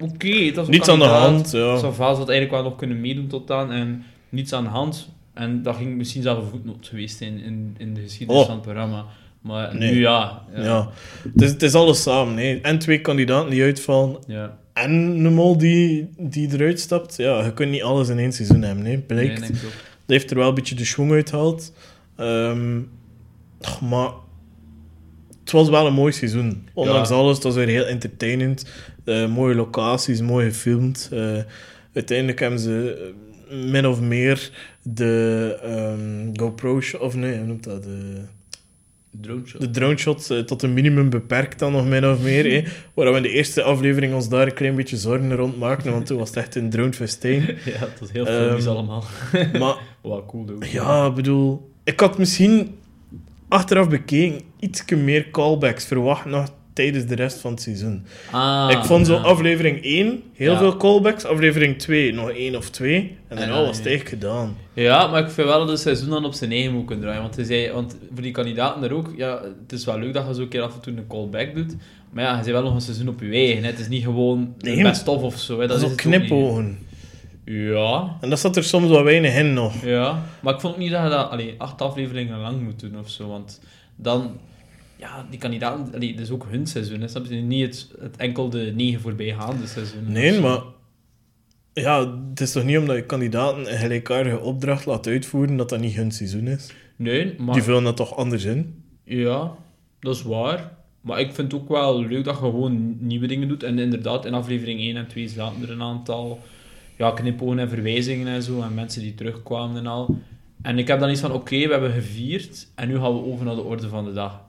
[0.00, 1.76] Oké, dat is Niets aan de hand, ja.
[1.78, 3.72] Zo'n had eigenlijk wel nog kunnen meedoen tot dan.
[3.72, 5.08] En niets aan de hand.
[5.34, 8.46] En dat ging misschien zelf een voetnoot geweest in, in, in de geschiedenis Oh.
[8.48, 9.04] van het programma.
[9.40, 9.92] Maar Nee.
[9.92, 10.42] nu ja.
[10.54, 10.62] Ja.
[10.64, 10.88] Ja.
[11.32, 12.36] Het, is, het is alles samen.
[12.36, 12.58] Hè.
[12.62, 14.16] En twee kandidaten die uitvallen.
[14.26, 14.58] ja.
[14.72, 14.90] En
[15.24, 17.16] een mol die, die eruit stapt.
[17.16, 18.84] Ja, je kunt niet alles in één seizoen hebben.
[18.84, 19.42] Nee, Blijkt.
[19.42, 19.48] ook.
[19.50, 21.72] Dat heeft er wel een beetje de schwung uitgehaald.
[23.60, 24.10] Ach, maar
[25.40, 26.68] het was wel een mooi seizoen.
[26.74, 27.14] Ondanks Ja.
[27.14, 28.70] alles, het was weer heel entertainend.
[29.06, 31.08] Eh, mooie locaties, mooi gefilmd.
[31.12, 31.38] Eh,
[31.94, 33.12] uiteindelijk hebben ze
[33.50, 34.50] eh, min of meer
[34.82, 37.82] de ehm, GoPro of nee, hoe noemt dat?
[37.82, 38.20] De,
[39.20, 39.60] Drone shot.
[39.60, 42.52] de drone shot tot een minimum beperkt dan nog min of meer.
[42.52, 42.70] hè.
[42.94, 46.06] Waar we in de eerste aflevering ons daar een klein beetje zorgen rond maakten, want
[46.06, 47.42] toen was het echt een dronefestijn.
[47.64, 49.04] Ja, het was heel filmisch Ehm, allemaal.
[49.60, 50.64] Maar Wat cool ook.
[50.64, 52.74] Ja, ik bedoel, ik had misschien
[53.48, 58.06] achteraf bekeken iets meer callbacks verwacht nog tijdens de rest van het seizoen.
[58.30, 60.58] Ah, ik vond zo aflevering 1 heel Ja.
[60.58, 62.96] veel callbacks, aflevering 2 nog één of twee,
[63.28, 64.56] en En dan dan, was het eigenlijk gedaan.
[64.72, 67.22] Ja, maar ik vind wel dat het seizoen dan op zijn eigen moet kunnen draaien.
[67.22, 70.34] Want, zei, want voor die kandidaten er ook, ja, het is wel leuk dat je
[70.34, 71.76] zo een keer af en toe een callback doet.
[72.12, 73.62] Maar ja, je bent wel nog een seizoen op je eigen.
[73.62, 73.70] hè.
[73.70, 75.60] Het is niet gewoon Nee, best of of zo.
[75.60, 75.66] Hè.
[75.66, 76.78] Dat, Dat, is ook knipogen.
[77.44, 79.84] Ja, En dat zat er soms wat weinig in nog.
[79.84, 80.22] ja.
[80.42, 83.08] Maar ik vond ook niet dat je dat allee, acht afleveringen lang moet doen of
[83.10, 83.28] zo.
[83.28, 83.60] Want
[83.96, 84.30] dan,
[84.96, 87.00] ja, die kandidaten, allee, dat is ook hun seizoen.
[87.00, 87.08] Hè.
[87.08, 87.34] Snap je?
[87.34, 90.12] Niet het, het enkel de negen voorbijgaande seizoen.
[90.12, 90.62] Nee, maar...
[91.72, 95.80] Ja, het is toch niet omdat je kandidaten een gelijkaardige opdracht laat uitvoeren dat dat
[95.80, 96.70] niet hun seizoen is?
[96.96, 97.54] Nee, maar...
[97.54, 98.82] Die vullen dat toch anders in?
[99.04, 99.54] Ja,
[100.00, 100.72] dat is waar.
[101.00, 103.62] Maar ik vind het ook wel leuk dat je gewoon nieuwe dingen doet.
[103.62, 106.40] En inderdaad, in aflevering 1 en 2 zaten er een aantal
[106.96, 108.62] ja, knipogen en verwijzingen en zo.
[108.62, 110.18] En mensen die terugkwamen en al.
[110.62, 112.68] En ik heb dan iets van, oké, we hebben gevierd.
[112.74, 114.40] En nu gaan we over naar de orde van de dag.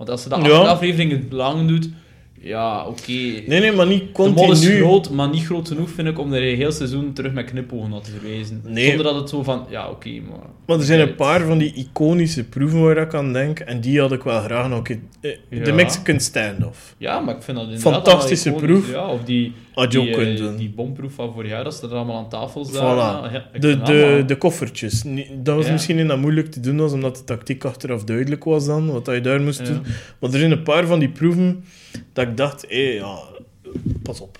[0.00, 0.52] Want als ze dat Ja.
[0.58, 1.88] afleveringen lang doet...
[2.42, 3.12] Ja, oké.
[3.12, 4.76] Nee, nee, maar niet De mol is continu.
[4.80, 7.90] groot, maar niet groot genoeg, vind ik, om er een heel seizoen terug met knipogen
[7.90, 8.62] naar te verwijzen.
[8.66, 8.86] Nee.
[8.86, 10.38] Zonder dat het zo van, ja, oké, maar...
[10.66, 13.58] Maar er zijn een paar van die iconische proeven waar ik aan denk.
[13.58, 15.74] En die had ik wel graag nog een eh, De Ja.
[15.74, 16.94] Mexican standoff.
[16.98, 18.90] Ja, maar ik vind dat inderdaad Fantastische proef.
[18.90, 20.56] Ja, of die, die, kunnen eh, doen.
[20.56, 22.80] die bomproef van vorig jaar, dat ze er allemaal aan tafel zaten.
[22.80, 23.32] Voilà.
[23.32, 25.02] Ja, De, de, de koffertjes.
[25.42, 25.72] Dat was Ja.
[25.72, 29.04] misschien in dat moeilijk te doen was, omdat de tactiek achteraf duidelijk was dan, wat
[29.04, 29.64] dat je daar moest Ja.
[29.66, 29.82] doen.
[30.18, 31.64] Maar er zijn een paar van die proeven
[32.12, 33.18] dat ik dacht, hé, ja,
[34.02, 34.38] pas op.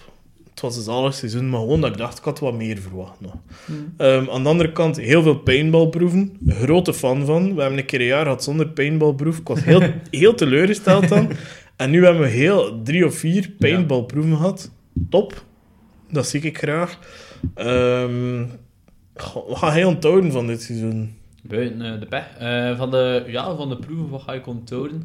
[0.50, 3.20] Het was een zalig seizoen, maar gewoon dat ik dacht, ik had wat meer verwacht
[3.20, 3.34] nog.
[3.64, 3.94] Hmm.
[3.96, 6.36] Ehm, aan de andere kant, heel veel paintballproeven.
[6.48, 7.54] Grote fan van.
[7.54, 9.38] We hebben een keer een jaar gehad zonder paintballproef.
[9.38, 11.30] Ik was heel, heel teleurgesteld dan.
[11.76, 14.70] En nu hebben we heel drie of vier paintballproeven gehad.
[15.08, 15.44] Top.
[16.10, 16.98] Dat zie ik graag.
[17.54, 18.46] Ehm,
[19.34, 21.14] wat ga je onthouden van dit seizoen?
[21.42, 22.36] Buiten eh, de pech.
[22.38, 25.02] Eh, van, de, ja, van de proeven, wat ga ik onthouden?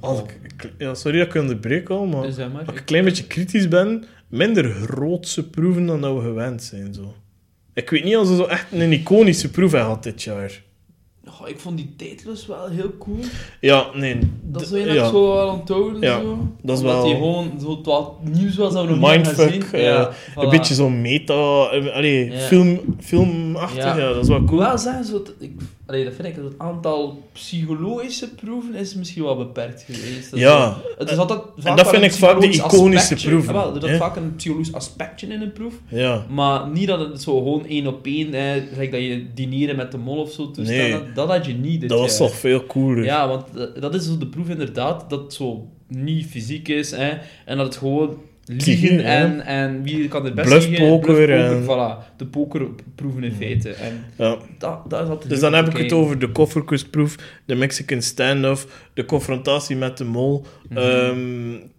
[0.00, 2.60] Als ik, ja, sorry dat ik onderbreek al, maar zeg maar.
[2.60, 6.94] als ik een klein beetje kritisch ben, minder grootse proeven dan dat we gewend zijn.
[6.94, 7.14] Zo.
[7.72, 10.62] Ik weet niet als we zo echt een iconische proef hebben gehad dit jaar.
[11.42, 13.16] Oh, ik vond die tijdlus wel heel cool.
[13.60, 14.18] Ja, nee.
[14.42, 15.08] Dat is wel een dat ja.
[15.10, 16.00] zo wel onthouden.
[16.00, 16.38] Ja, zo.
[16.62, 19.72] dat is Omdat wel- gewoon zo wat nieuws was dat we nog niet Mindfuck, gezien.
[19.72, 20.50] eh, Ja, Een voilà.
[20.50, 21.68] beetje zo'n meta...
[21.70, 22.38] eh, Allee, Ja.
[22.38, 23.84] film, filmachtig.
[23.84, 23.96] Ja.
[24.12, 24.58] Dat is wel cool.
[24.58, 25.52] wel zeggen, zo, ik,
[25.88, 30.30] allee, dat vind ik, het aantal psychologische proeven is misschien wel beperkt geweest.
[30.30, 30.76] Dat Ja.
[30.98, 33.28] het is altijd vaak dat vind ik vaak die iconische aspectje.
[33.28, 35.74] proeven, Ja, wel, er zit vaak een psychologisch aspectje in een proef.
[35.88, 36.24] Ja.
[36.30, 39.92] Maar niet dat het zo gewoon één op één, eh, like dat je dineren met
[39.92, 40.76] de mol of zo toestaat.
[40.76, 40.90] Nee.
[40.92, 43.04] Dat, dat had je niet Dat was toch veel cooler.
[43.04, 46.90] Ja, want dat- dat is zo de proef inderdaad, dat het zo niet fysiek is.
[46.90, 47.10] Hè,
[47.44, 48.16] en dat het gewoon
[48.48, 53.70] liegen en, en wie kan er best Bluffpoker en- Voilà, de pokerproeven in feite.
[53.72, 54.36] En Ja.
[54.58, 58.88] dat, dat is altijd Dus dan heb ik het over de kofferkusproef, de Mexican standoff,
[58.94, 60.44] de confrontatie met de mol.
[60.70, 60.78] Ik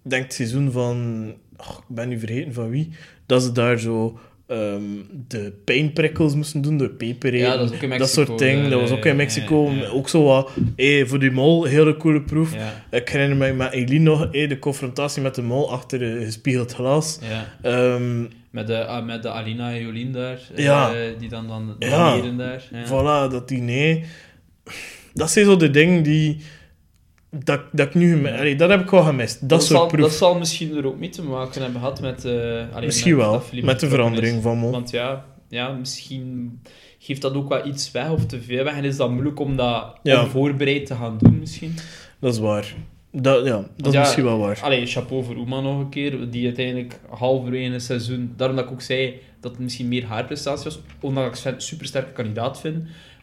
[0.01, 1.25] denk het seizoen van...
[1.57, 2.89] ach, ik ben nu vergeten van wie.
[3.25, 4.81] Dat ze daar zo ehm,
[5.27, 8.69] de pijnprikkels moesten doen, de peper Ja, eten, dat soort dingen.
[8.69, 9.71] Dat was ook in Mexico.
[9.93, 10.51] Ook zo wat...
[10.75, 12.53] Hey, voor die mol, hele coole proef.
[12.91, 16.73] Ik herinner mij met Eileen nog hey, de confrontatie met de mol achter een gespiegeld
[16.73, 17.19] glas.
[17.61, 20.91] Ehm, Met, de, ah, met de Alina en Jolien daar, eh, Ja.
[21.19, 22.21] die dan dan Ja.
[22.37, 22.63] daar.
[22.71, 22.85] Ja.
[22.85, 24.03] Voilà, dat die nee.
[25.13, 26.37] Dat zijn zo de dingen die.
[27.31, 29.49] Dat, dat ik nu Allee, dat heb ik wel gemist.
[29.49, 30.01] Dat, soort zal, proef.
[30.01, 32.25] dat zal misschien er ook mee te maken hebben gehad met...
[32.25, 32.31] eh,
[32.73, 34.43] allee, Misschien met wel, met de verandering is.
[34.43, 34.71] van mol.
[34.71, 36.59] Want ja, ja, misschien
[36.99, 38.73] geeft dat ook wel iets weg of te veel weg.
[38.75, 40.23] En is dat moeilijk om dat Ja.
[40.23, 41.75] onvoorbereid te gaan doen, misschien.
[42.19, 42.73] Dat is waar.
[43.11, 44.59] Dat, ja, dat is Ja, misschien wel waar.
[44.61, 48.71] Allee, chapeau voor Oema nog een keer, die uiteindelijk halverwege het seizoen, daarom dat ik
[48.71, 52.77] ook zei dat het misschien meer haar prestatie was, omdat ik een supersterke kandidaat vind.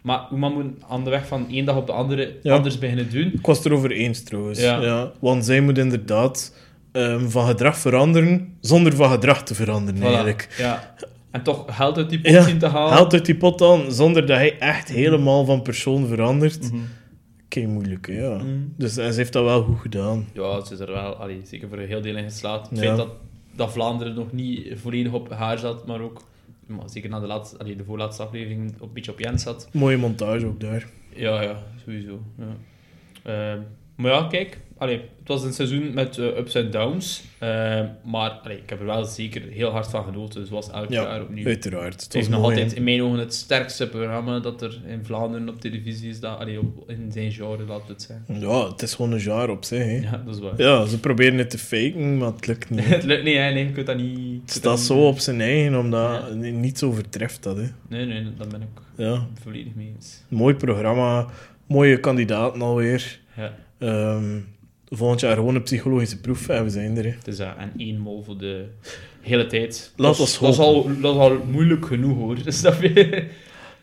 [0.06, 2.54] Maar Oema moet aan de weg van één dag op de andere Ja.
[2.54, 3.32] anders beginnen doen.
[3.34, 4.60] Ik was het erover eens trouwens.
[4.60, 4.80] Ja.
[4.82, 5.12] Ja.
[5.18, 6.54] want zij moet inderdaad
[6.92, 10.04] ehm, van gedrag veranderen zonder van gedrag te veranderen Voilà.
[10.04, 10.54] eigenlijk.
[10.58, 10.94] Ja.
[11.30, 12.92] En toch geld uit die pot Ja, zien te halen.
[12.92, 16.72] Haalt uit die pot dan zonder dat hij echt helemaal van persoon verandert.
[16.72, 16.76] Mhm.
[17.48, 18.34] Kei moeilijk, ja.
[18.34, 18.46] Mhm.
[18.76, 20.26] Dus en ze heeft dat wel goed gedaan.
[20.34, 22.68] Ja, ze is er wel allee, zeker voor een heel deel in geslaagd.
[22.70, 22.84] Het Ja.
[22.84, 23.08] feit dat,
[23.56, 26.22] dat Vlaanderen nog niet volledig op haar zat, maar ook
[26.66, 29.68] maar zeker na de, laatste, allee, de voorlaatste aflevering op, een beetje op Jens zat.
[29.72, 30.88] Mooie montage ook daar.
[31.14, 32.20] Ja, ja, sowieso.
[32.38, 32.56] Ja.
[33.22, 33.62] Ehm,
[33.96, 37.22] maar ja, kijk, allee, het was een seizoen met eh, ups en downs.
[37.38, 41.02] Ehm, maar allee, ik heb er wel zeker heel hard van genoten, zoals elk Ja,
[41.02, 41.46] jaar opnieuw.
[41.46, 42.02] Uiteraard.
[42.04, 45.48] Het is nog mooi, altijd in mijn ogen het sterkste programma dat er in Vlaanderen
[45.48, 48.24] op televisie is, dat, allee, op, in zijn genre, we het zijn.
[48.40, 49.78] Ja, het is gewoon een jaar op zich.
[49.84, 49.96] Hè.
[49.96, 50.52] Ja, dat is waar.
[50.56, 52.84] Ja, ze proberen het te faken, maar het lukt niet.
[52.94, 53.50] het lukt niet, hè.
[53.50, 54.40] nee, je kunt dat niet...
[54.42, 57.56] Het staat zo niet- op zijn eigen, omdat niets overtreft dat.
[57.56, 57.66] Hè.
[57.88, 60.22] Nee, nee, dat ben ik Ja, volledig mee eens.
[60.28, 61.26] mooi programma,
[61.66, 63.18] mooie kandidaten alweer.
[63.36, 64.38] Ja, Ehm,
[64.88, 67.04] volgend jaar gewoon een psychologische proef en we zijn er.
[67.04, 67.10] Hè.
[67.10, 67.56] het is dat.
[67.58, 68.64] En één mol voor de
[69.20, 69.92] hele tijd.
[69.96, 72.36] Laat dat, ons is- dat is al, dat is al moeilijk genoeg, hoor.
[72.52, 72.88] Snap je?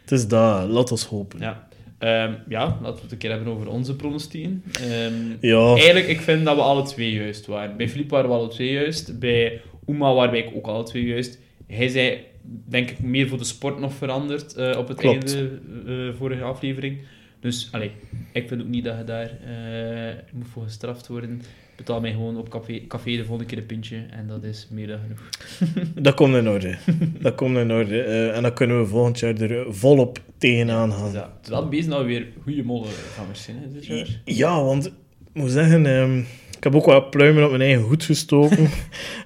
[0.01, 1.39] Het is dat, laat ons hopen.
[1.39, 1.67] Ja.
[1.97, 4.63] Ehm, ja, laten we het een keer hebben over onze pronostieken.
[4.81, 7.77] Ehm, Ja, Eigenlijk, ik vind dat we alle twee juist waren.
[7.77, 9.19] Bij Filip waren we alle twee juist.
[9.19, 11.39] Bij Uma waren wij ook alle twee juist.
[11.67, 12.17] Hij zei,
[12.65, 15.35] denk ik, meer voor de sport nog veranderd eh, op het Klopt.
[15.35, 16.97] einde eh vorige aflevering.
[17.43, 17.91] Dus, allee,
[18.31, 21.41] ik vind ook niet dat je daar eh, moet voor gestraft worden.
[21.75, 24.87] Betaal mij gewoon op café, café de volgende keer een pintje en dat is meer
[24.87, 25.29] dan genoeg.
[26.05, 26.77] dat komt in orde.
[27.21, 28.01] dat komt in orde.
[28.01, 31.11] Eh, en dan kunnen we volgend jaar er volop tegenaan gaan.
[31.11, 34.21] ja, wel bezig dat we weer goede mollen gaan verzinnen dit jaar.
[34.25, 34.93] Ja, want ik
[35.33, 36.21] moet zeggen, ehm,
[36.65, 38.69] ik heb ook wel pluimen op mijn eigen hoed gestoken.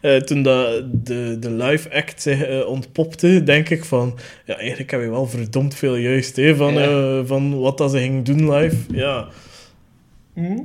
[0.01, 4.17] Eh, toen dat de, de live act zich eh, ontpopte, denk ik van...
[4.45, 6.79] Ja, eigenlijk heb je wel verdomd veel juist hè, van, Ja.
[6.81, 8.75] eh, van wat dat ze ging doen live.
[8.91, 9.27] Ja,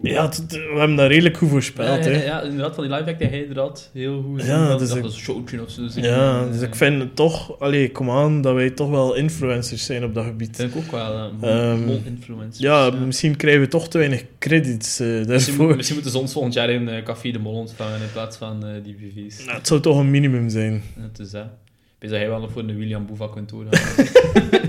[0.03, 2.05] ja het- het- we hebben dat redelijk goed voorspeld.
[2.05, 2.17] ja, hè.
[2.19, 4.79] ja, ja, inderdaad, van die live act die hij inderdaad heel goed Ja, ja, dat,
[4.79, 5.87] dus dat ik- was een showtje of zo.
[5.89, 7.61] zeg Ja, dus Eh, ik vind het toch...
[7.61, 10.57] Allee, kom aan, dat wij toch wel influencers zijn op dat gebied.
[10.57, 12.59] vind ik ook wel een Ehm, mol-influencers.
[12.59, 15.77] Ja, misschien krijgen we toch te weinig credits eh, Misschien, daarvoor.
[15.77, 18.67] misschien moeten ze ons volgend jaar in eh, Café de Mol ontvangen in plaats van
[18.67, 19.45] eh, die BV's.
[19.45, 20.83] Nou, het zou toch een minimum zijn.
[21.01, 21.45] Het is dat.
[21.45, 21.51] Ik
[21.99, 23.53] weet dat hij wel nog voor de William Boeva kunt.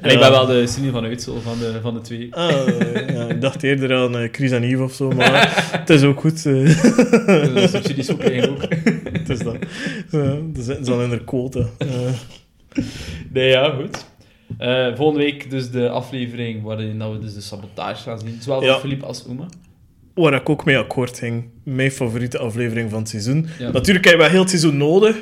[0.00, 2.34] en ik ben wel de Cindy van Uitsel van de, van de twee.
[2.34, 2.50] Ah,
[3.08, 6.20] ja, ik dacht eerder aan eh, Chris en Yves of zo, maar het is ook
[6.20, 6.46] goed.
[6.46, 7.54] eh.
[7.54, 8.62] Dat subsidies ook krijgen ook.
[9.12, 9.56] het is dat.
[10.10, 11.64] Ja, ze dan in de quota.
[11.78, 11.88] Eh,
[13.32, 14.04] Nee, ja, goed.
[14.96, 18.36] Volgende week dus de aflevering waarin dat we dus de sabotage gaan zien.
[18.40, 18.78] Zowel van Ja.
[18.78, 19.46] Philippe als Uma.
[20.14, 21.44] waar ik ook mee akkoord ging.
[21.64, 23.46] Mijn favoriete aflevering van het seizoen.
[23.58, 23.70] Ja.
[23.70, 25.16] Natuurlijk heb je wel heel het seizoen nodig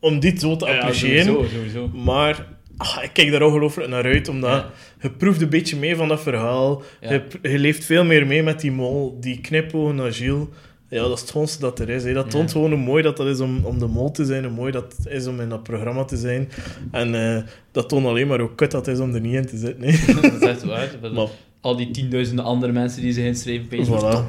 [0.00, 1.24] om dit zo te Ja, appreciëren.
[1.24, 1.88] sowieso, sowieso.
[1.88, 4.70] maar ah, ik kijk daar ongelooflijk naar uit, omdat Ja.
[5.00, 6.82] je proeft een beetje mee van dat verhaal.
[7.00, 7.12] Ja.
[7.12, 10.46] Je, je leeft veel meer mee met die mol, die knipogen naar Gilles.
[10.88, 12.04] Ja, dat is het schoonste dat er is.
[12.04, 12.12] Hè.
[12.12, 12.30] Dat Ja.
[12.30, 14.72] toont gewoon hoe mooi dat, dat is om, om de mol te zijn, hoe mooi
[14.72, 16.48] dat is om in dat programma te zijn.
[16.90, 19.56] En eh, dat toont alleen maar hoe kut dat is om er niet in te
[19.56, 19.82] zitten.
[19.84, 20.12] hè.
[20.30, 20.88] dat is echt waar.
[21.14, 21.26] Maar
[21.62, 23.68] Al die tienduizenden andere mensen die zich inschrijven.
[23.68, 24.24] bij Voilà.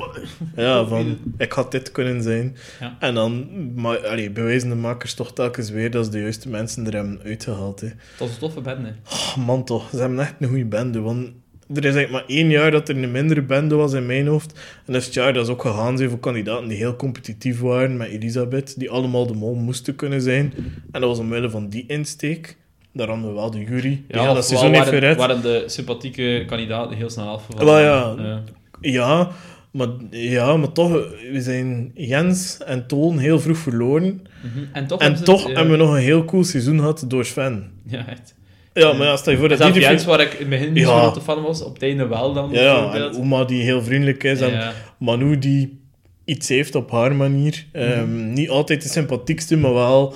[0.56, 2.56] Ja, van, ik had dit kunnen zijn.
[2.80, 2.98] Ja.
[3.00, 6.86] En dan maar, allee, bewijzen de makers toch telkens weer dat ze de juiste mensen
[6.86, 7.80] er hebben uitgehaald.
[7.80, 7.88] Hè.
[7.88, 8.92] Het was een toffe band, hè.
[9.12, 11.00] Oh, man toch, ze hebben echt een goede bende.
[11.00, 11.32] Want
[11.74, 14.52] er is eigenlijk maar één jaar dat er een mindere bende was in mijn hoofd.
[14.86, 17.60] En dat is het jaar dat is ook gegaan zijn voor kandidaten die heel competitief
[17.60, 18.80] waren met Elisabeth.
[18.80, 20.54] Die allemaal de mol moesten kunnen zijn.
[20.92, 22.58] En dat was omwille van die insteek.
[22.94, 24.04] Daar hadden we wel de jury.
[24.08, 25.18] Ja, ja, dat seizoen heeft waren, gered.
[25.18, 27.74] waren de sympathieke kandidaten heel snel afgevallen.
[27.74, 28.16] Wel ja.
[28.24, 28.42] Ja.
[28.82, 29.30] Ja,
[29.72, 30.92] maar, ja, maar toch,
[31.32, 34.28] we zijn Jens en Toon heel vroeg verloren.
[34.42, 34.64] Mhm.
[34.74, 37.06] En toch, En hebben ze toch het, hebben we nog een heel cool seizoen gehad
[37.08, 37.72] door Sven.
[37.88, 38.36] Ja, echt.
[38.74, 39.82] Ja, maar ja, stel je voor dat die...
[39.82, 41.14] Jens, waar ik in het begin niet Ja.
[41.14, 44.42] zo fan was, op het einde wel dan, Ja, en Oma die heel vriendelijk is.
[44.42, 44.72] En.
[44.98, 45.80] Manu die
[46.26, 47.66] iets heeft op haar manier.
[47.72, 50.16] Ehm, niet altijd de sympathiekste, maar wel...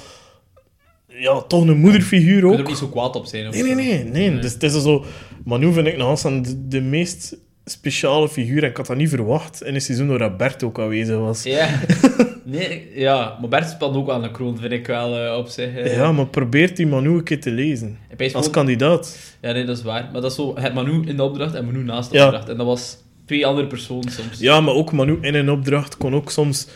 [1.19, 2.67] Ja, toch een moederfiguur Je kunt er ook.
[2.67, 3.47] niet zo kwaad op zijn.
[3.47, 4.29] of Nee, nee, nee.
[4.29, 4.39] nee.
[4.39, 5.05] Dus het is zo...
[5.45, 8.63] Manu vind ik nog de, de meest speciale figuur.
[8.63, 11.43] En ik had dat niet verwacht in een seizoen waar dat Bert ook aanwezig was.
[11.43, 11.79] Ja.
[12.45, 15.75] nee, ja, maar Bert speelt ook wel een kroon, vind ik wel eh, op zich.
[15.75, 15.95] eh.
[15.95, 17.97] Ja, maar probeert die Manu een keer te lezen.
[18.33, 19.35] Als kandidaat.
[19.41, 20.09] Ja, nee, dat is waar.
[20.11, 22.25] Maar dat is zo, het Manu in de opdracht en Manu naast de Ja.
[22.25, 22.49] opdracht.
[22.49, 24.39] En dat was twee andere personen soms.
[24.39, 26.67] Ja, maar ook Manu in een opdracht kon ook soms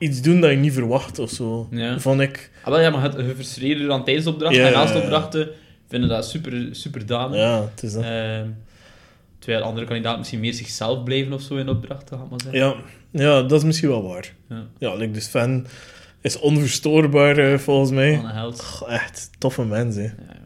[0.00, 1.68] iets doen dat je niet verwacht of zo.
[1.70, 1.98] Ja.
[1.98, 2.50] Vond ik.
[2.62, 5.48] Ah, wel, ja, maar het je frustreerde dan tijdens de opdracht Ja, en opdrachten
[5.88, 7.36] vinden dat super, super dame.
[7.36, 8.02] Ja, het is dat.
[8.02, 8.48] Ehm,
[9.38, 12.60] Terwijl andere kandidaten misschien meer zichzelf blijven of zo in opdrachten, ga ik maar zeggen.
[12.60, 12.74] Ja,
[13.10, 14.34] ja, dat is misschien wel waar.
[14.48, 14.66] Ja.
[14.78, 15.66] Ja, like, dus Sven
[16.20, 18.16] is onverstoorbaar eh, volgens mij.
[18.16, 18.64] Van een held.
[18.64, 20.02] Goh, echt toffe mens, hè.
[20.02, 20.39] Ja, jongen, echt.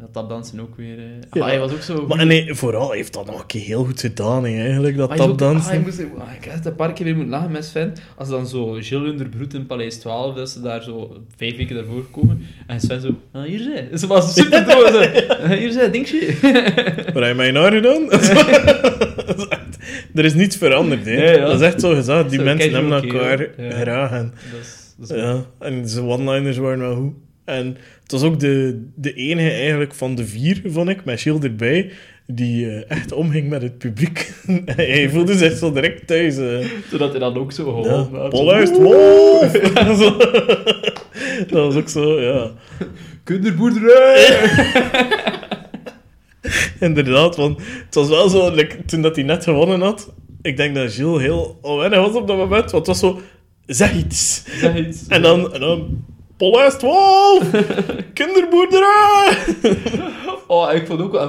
[0.00, 0.98] Dat tapdansen ook weer...
[0.98, 1.04] eh.
[1.32, 1.40] Ja.
[1.42, 2.06] Ah, hij was ook zo...
[2.06, 5.70] Maar nee, vooral heeft dat nog een keer heel goed gedaan, eigenlijk, dat tapdansen.
[5.72, 7.92] ah, ik, moest, ah, ik had een paar keer weer moeten lachen met Sven.
[8.16, 12.04] Als dan zo Gilles Underbroet in Paleis 12, dat ze daar zo vijf weken daarvoor
[12.10, 12.46] komen.
[12.66, 13.98] En Sven zo, ah, hier zijn.
[13.98, 14.88] Ze was super droog.
[14.88, 14.98] Zo,
[15.34, 16.26] "Ah, hier zijn, dingetje.
[17.14, 18.08] Wat heb je mij naar gedaan?
[20.14, 21.30] Er is niets veranderd, hè.
[21.32, 21.44] Ja.
[21.46, 22.30] Dat is echt zo gezegd.
[22.30, 24.10] Die Zo mensen hebben elkaar graag.
[24.10, 27.12] En, Dat is, dat is ja, en zijn one-liners waren wel goed.
[27.48, 31.42] En het was ook de, de enige eigenlijk van de vier, vond ik, met Gilles
[31.42, 31.90] erbij,
[32.26, 34.32] die eh, echt omging met het publiek.
[34.76, 36.36] hij voelde zich zo direct thuis.
[36.36, 36.66] eh.
[36.90, 37.70] Zodat hij dan ook zo Ja.
[37.82, 38.28] geholpen had.
[38.30, 39.52] Polluist wolf!
[41.50, 42.50] Dat was ook zo, ja.
[43.24, 44.26] Kinderboerderij!
[46.80, 50.74] Inderdaad, want het was wel zo, like, toen dat hij net gewonnen had, ik denk
[50.74, 53.20] dat Gilles heel onwennig was op dat moment, want het was zo,
[53.66, 54.42] zeg iets.
[54.60, 55.06] Zeg iets.
[55.08, 56.04] En dan, en dan
[56.38, 57.50] Polluist wolf!
[58.14, 59.36] Kinderboerderij!
[60.50, 61.28] Oh, ik vond ook wel...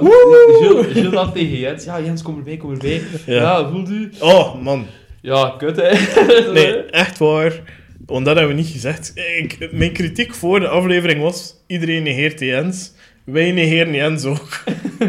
[0.92, 3.02] Gilles had tegen Jens, ja, Jens, kom erbij, kom erbij.
[3.26, 3.36] Ja.
[3.36, 4.12] Ja, voelt u?
[4.20, 4.86] Oh, man.
[5.22, 5.92] Ja, kut, hè.
[6.54, 7.62] Nee, echt waar.
[8.06, 9.14] Want dat hebben we niet gezegd.
[9.38, 12.92] Ik, mijn kritiek voor de aflevering was, iedereen negeert Jens.
[13.24, 14.64] Wij negeren Jens ook.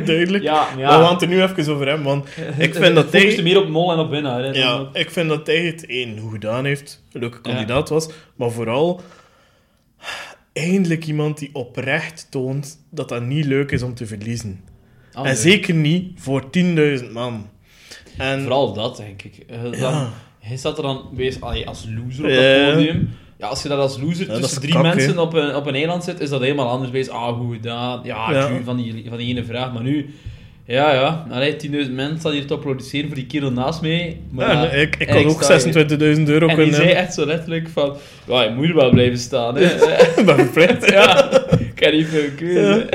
[0.04, 0.44] Duidelijk.
[0.44, 0.88] Ja, ja.
[0.88, 2.26] Maar we gaan het er nu even over hebben, want
[2.58, 3.40] ik vind dat hij...
[3.42, 4.50] meer op mol en op winnaar, hè.
[4.50, 7.50] Ja, ik vind dat hij het één goed gedaan heeft, een leuke Ja.
[7.50, 9.00] kandidaat was, maar vooral
[10.60, 14.60] eindelijk iemand die oprecht toont dat dat niet leuk is om te verliezen.
[15.12, 15.40] Ah, en nee.
[15.40, 17.48] zeker niet voor 10.000 man.
[18.18, 19.44] En Vooral dat, denk ik.
[19.48, 20.12] Eh, Dan, Ja.
[20.40, 23.10] Hij staat er dan wees, allee, als loser op dat podium.
[23.38, 26.04] Ja, als je dat als loser tussen drie kak, mensen op een, op een eiland
[26.04, 26.90] zit, is dat helemaal anders.
[26.90, 28.00] Wees, ah, hoe gedaan.
[28.04, 29.72] Ja, van, die, van die ene vraag.
[29.72, 30.14] Maar nu,
[30.64, 31.26] ja, ja.
[31.30, 31.58] Allee, 10.000
[31.92, 34.16] mensen staan hier te applaudisseren voor die kerel naast mij.
[34.30, 37.26] Maar ja, ja, ik, ik sta ook je- 26.000 euro En kunnen zei echt zo
[37.26, 37.96] letterlijk van,
[38.26, 39.56] ja, je moet er wel blijven staan.
[39.56, 39.68] Hè.
[40.24, 40.90] Ben verplicht.
[40.90, 42.86] ja, ik kan niet veel keuze.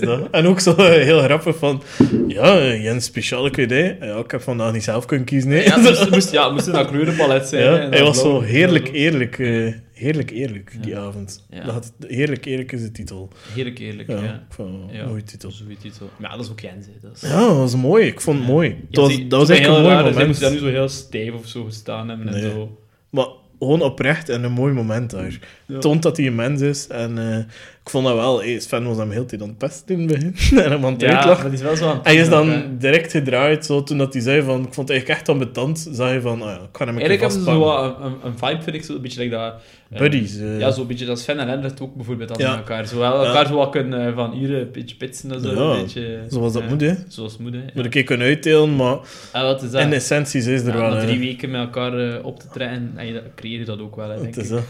[0.00, 0.18] Ja.
[0.30, 1.82] En ook zo heel grappig van...
[2.28, 3.94] Ja, Jens, speciale idee.
[4.00, 5.48] Ja, ik heb vandaag niet zelf kunnen kiezen.
[5.50, 5.64] Nee.
[5.64, 7.62] Ja, het moest, moest, ja, moest een kleurenpalet zijn.
[7.64, 9.38] Ja, hè, en hij was zo heerlijk eerlijk.
[9.38, 11.46] eh, heerlijk eerlijk, die avond.
[11.50, 13.28] Dat had, heerlijk eerlijk is de titel.
[13.54, 14.46] Heerlijk eerlijk, Ja,
[14.90, 15.06] ja.
[15.06, 15.50] mooie titel.
[15.50, 16.10] Goede titel.
[16.18, 17.20] Maar ja, dat is ook Jens, is...
[17.20, 18.06] Ja, dat was mooi.
[18.06, 18.84] Ik vond het mooi.
[18.90, 20.26] Dat was, dat was eigenlijk een mooi raar, moment.
[20.26, 22.78] moest daar nu zo heel stijf of zo gestaan hebben en zo.
[23.10, 23.26] Maar
[23.58, 25.38] gewoon oprecht en een mooi moment daar.
[25.78, 26.86] Toont dat hij een mens is.
[26.86, 27.44] En eh,
[27.84, 28.38] ik vond dat wel...
[28.40, 30.34] Hey, Sven was hem heel tijd aan het pesten in het begin.
[30.64, 32.38] en hem aan het Ja, maar die is wel zo aan het Hij is doen
[32.38, 34.58] ook, dan direct gedraaid, zo, toen dat hij zei van...
[34.58, 35.88] Ik vond het eigenlijk echt ambetant.
[35.92, 38.04] Zag je van, oh ja, ik ga hem een keer Eigenlijk hebben ze zo een,
[38.04, 39.54] een, een vibe, vind ik, zo een beetje like dat...
[39.90, 40.38] eh, Buddies.
[40.38, 40.58] eh.
[40.58, 42.56] Ja, zo'n beetje dat Sven en Lennart ook bijvoorbeeld aan Ja.
[42.56, 42.86] elkaar.
[42.86, 45.48] Zo wel elkaar zo wat kunnen eh, van hier een beetje pitsen en zo.
[45.54, 46.94] Ja, een beetje, Zoals dat ja, moet, hè.
[47.08, 47.58] Zoals moet, hè.
[47.58, 47.64] Ja.
[47.74, 48.98] Moet ik een kunnen uitdelen, maar
[49.32, 49.80] En wat is dat?
[49.80, 50.90] in essentie is er Ja, wel...
[50.90, 53.64] na eh, drie weken met elkaar eh, op te trekken, en je, dat- creëer je
[53.64, 54.56] dat ook wel, hè, denk Het is ik.
[54.56, 54.64] dat.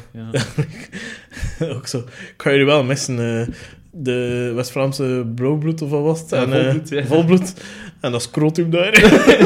[1.60, 1.66] Ja.
[1.76, 1.98] ook zo.
[1.98, 3.00] Ik ga jullie wel missen.
[3.08, 3.46] Eh,
[3.90, 6.30] de West-Vlaamse blauwbloed of wat was het?
[6.30, 7.04] Ja, en, eh, volbloed, ja.
[7.04, 7.54] volbloed.
[8.00, 8.92] En dat scrotum daar.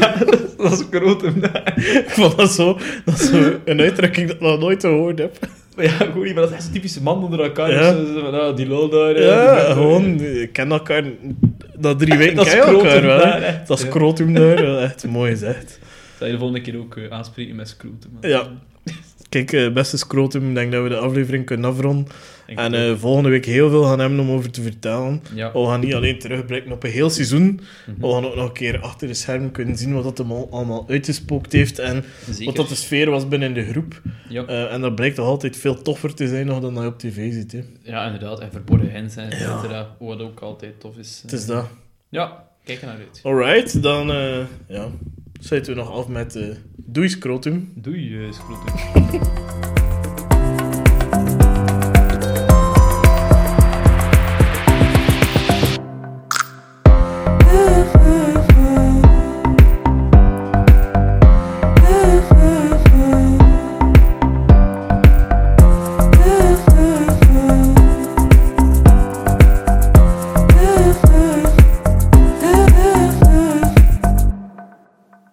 [0.58, 1.72] dat is groot hem daar.
[1.76, 5.38] ik vond dat zo, dat is zo een uitdrukking dat ik nog nooit gehoord heb.
[5.76, 7.70] Ja, goed, maar dat is echt zo'n typische man onder elkaar.
[7.72, 7.92] Ja.
[7.92, 9.20] Dus, van, ah, die lol daar.
[9.22, 11.02] Ja, die- gewoon, ik ken elkaar...
[11.78, 13.18] Dat drie weken Dat ken je elkaar wel.
[13.18, 13.66] daar, echt.
[13.66, 13.86] Dat Ja.
[13.86, 15.78] scrotum daar, echt mooi gezegd.
[16.18, 18.10] Zou je de volgende keer ook aanspreken met scrotum?
[18.20, 18.46] Ja.
[19.28, 22.06] Kijk, eh, beste scrotum, ik denk dat we de aflevering kunnen afronden.
[22.46, 25.22] En eh, volgende week heel veel gaan hebben om over te vertellen.
[25.34, 25.52] ja.
[25.52, 27.60] We gaan niet alleen terugblikken op een heel seizoen.
[27.86, 28.00] Mhm.
[28.00, 30.48] We gaan ook nog een keer achter de schermen kunnen zien wat dat hem al-
[30.50, 31.78] allemaal uitgespookt heeft.
[31.78, 32.44] En Zeker.
[32.44, 34.02] wat dat de sfeer was binnen de groep.
[34.28, 34.44] ja.
[34.44, 36.98] Eh, en dat blijkt toch altijd veel toffer te zijn nog dan dat je op
[36.98, 37.52] tv ziet.
[37.52, 37.62] Hè.
[37.82, 38.40] ja, inderdaad.
[38.40, 39.60] En verborgen hints en et Ja.
[39.60, 39.96] cetera.
[39.98, 41.18] Wat ook altijd tof is.
[41.22, 41.66] Het is dat.
[42.08, 43.20] Ja, kijk er naar uit.
[43.22, 44.06] Alright, dan
[44.68, 44.88] ja,
[45.46, 47.72] sluiten we nog af met eh doei scrotum.
[47.74, 48.74] Doei, eh, scrotum.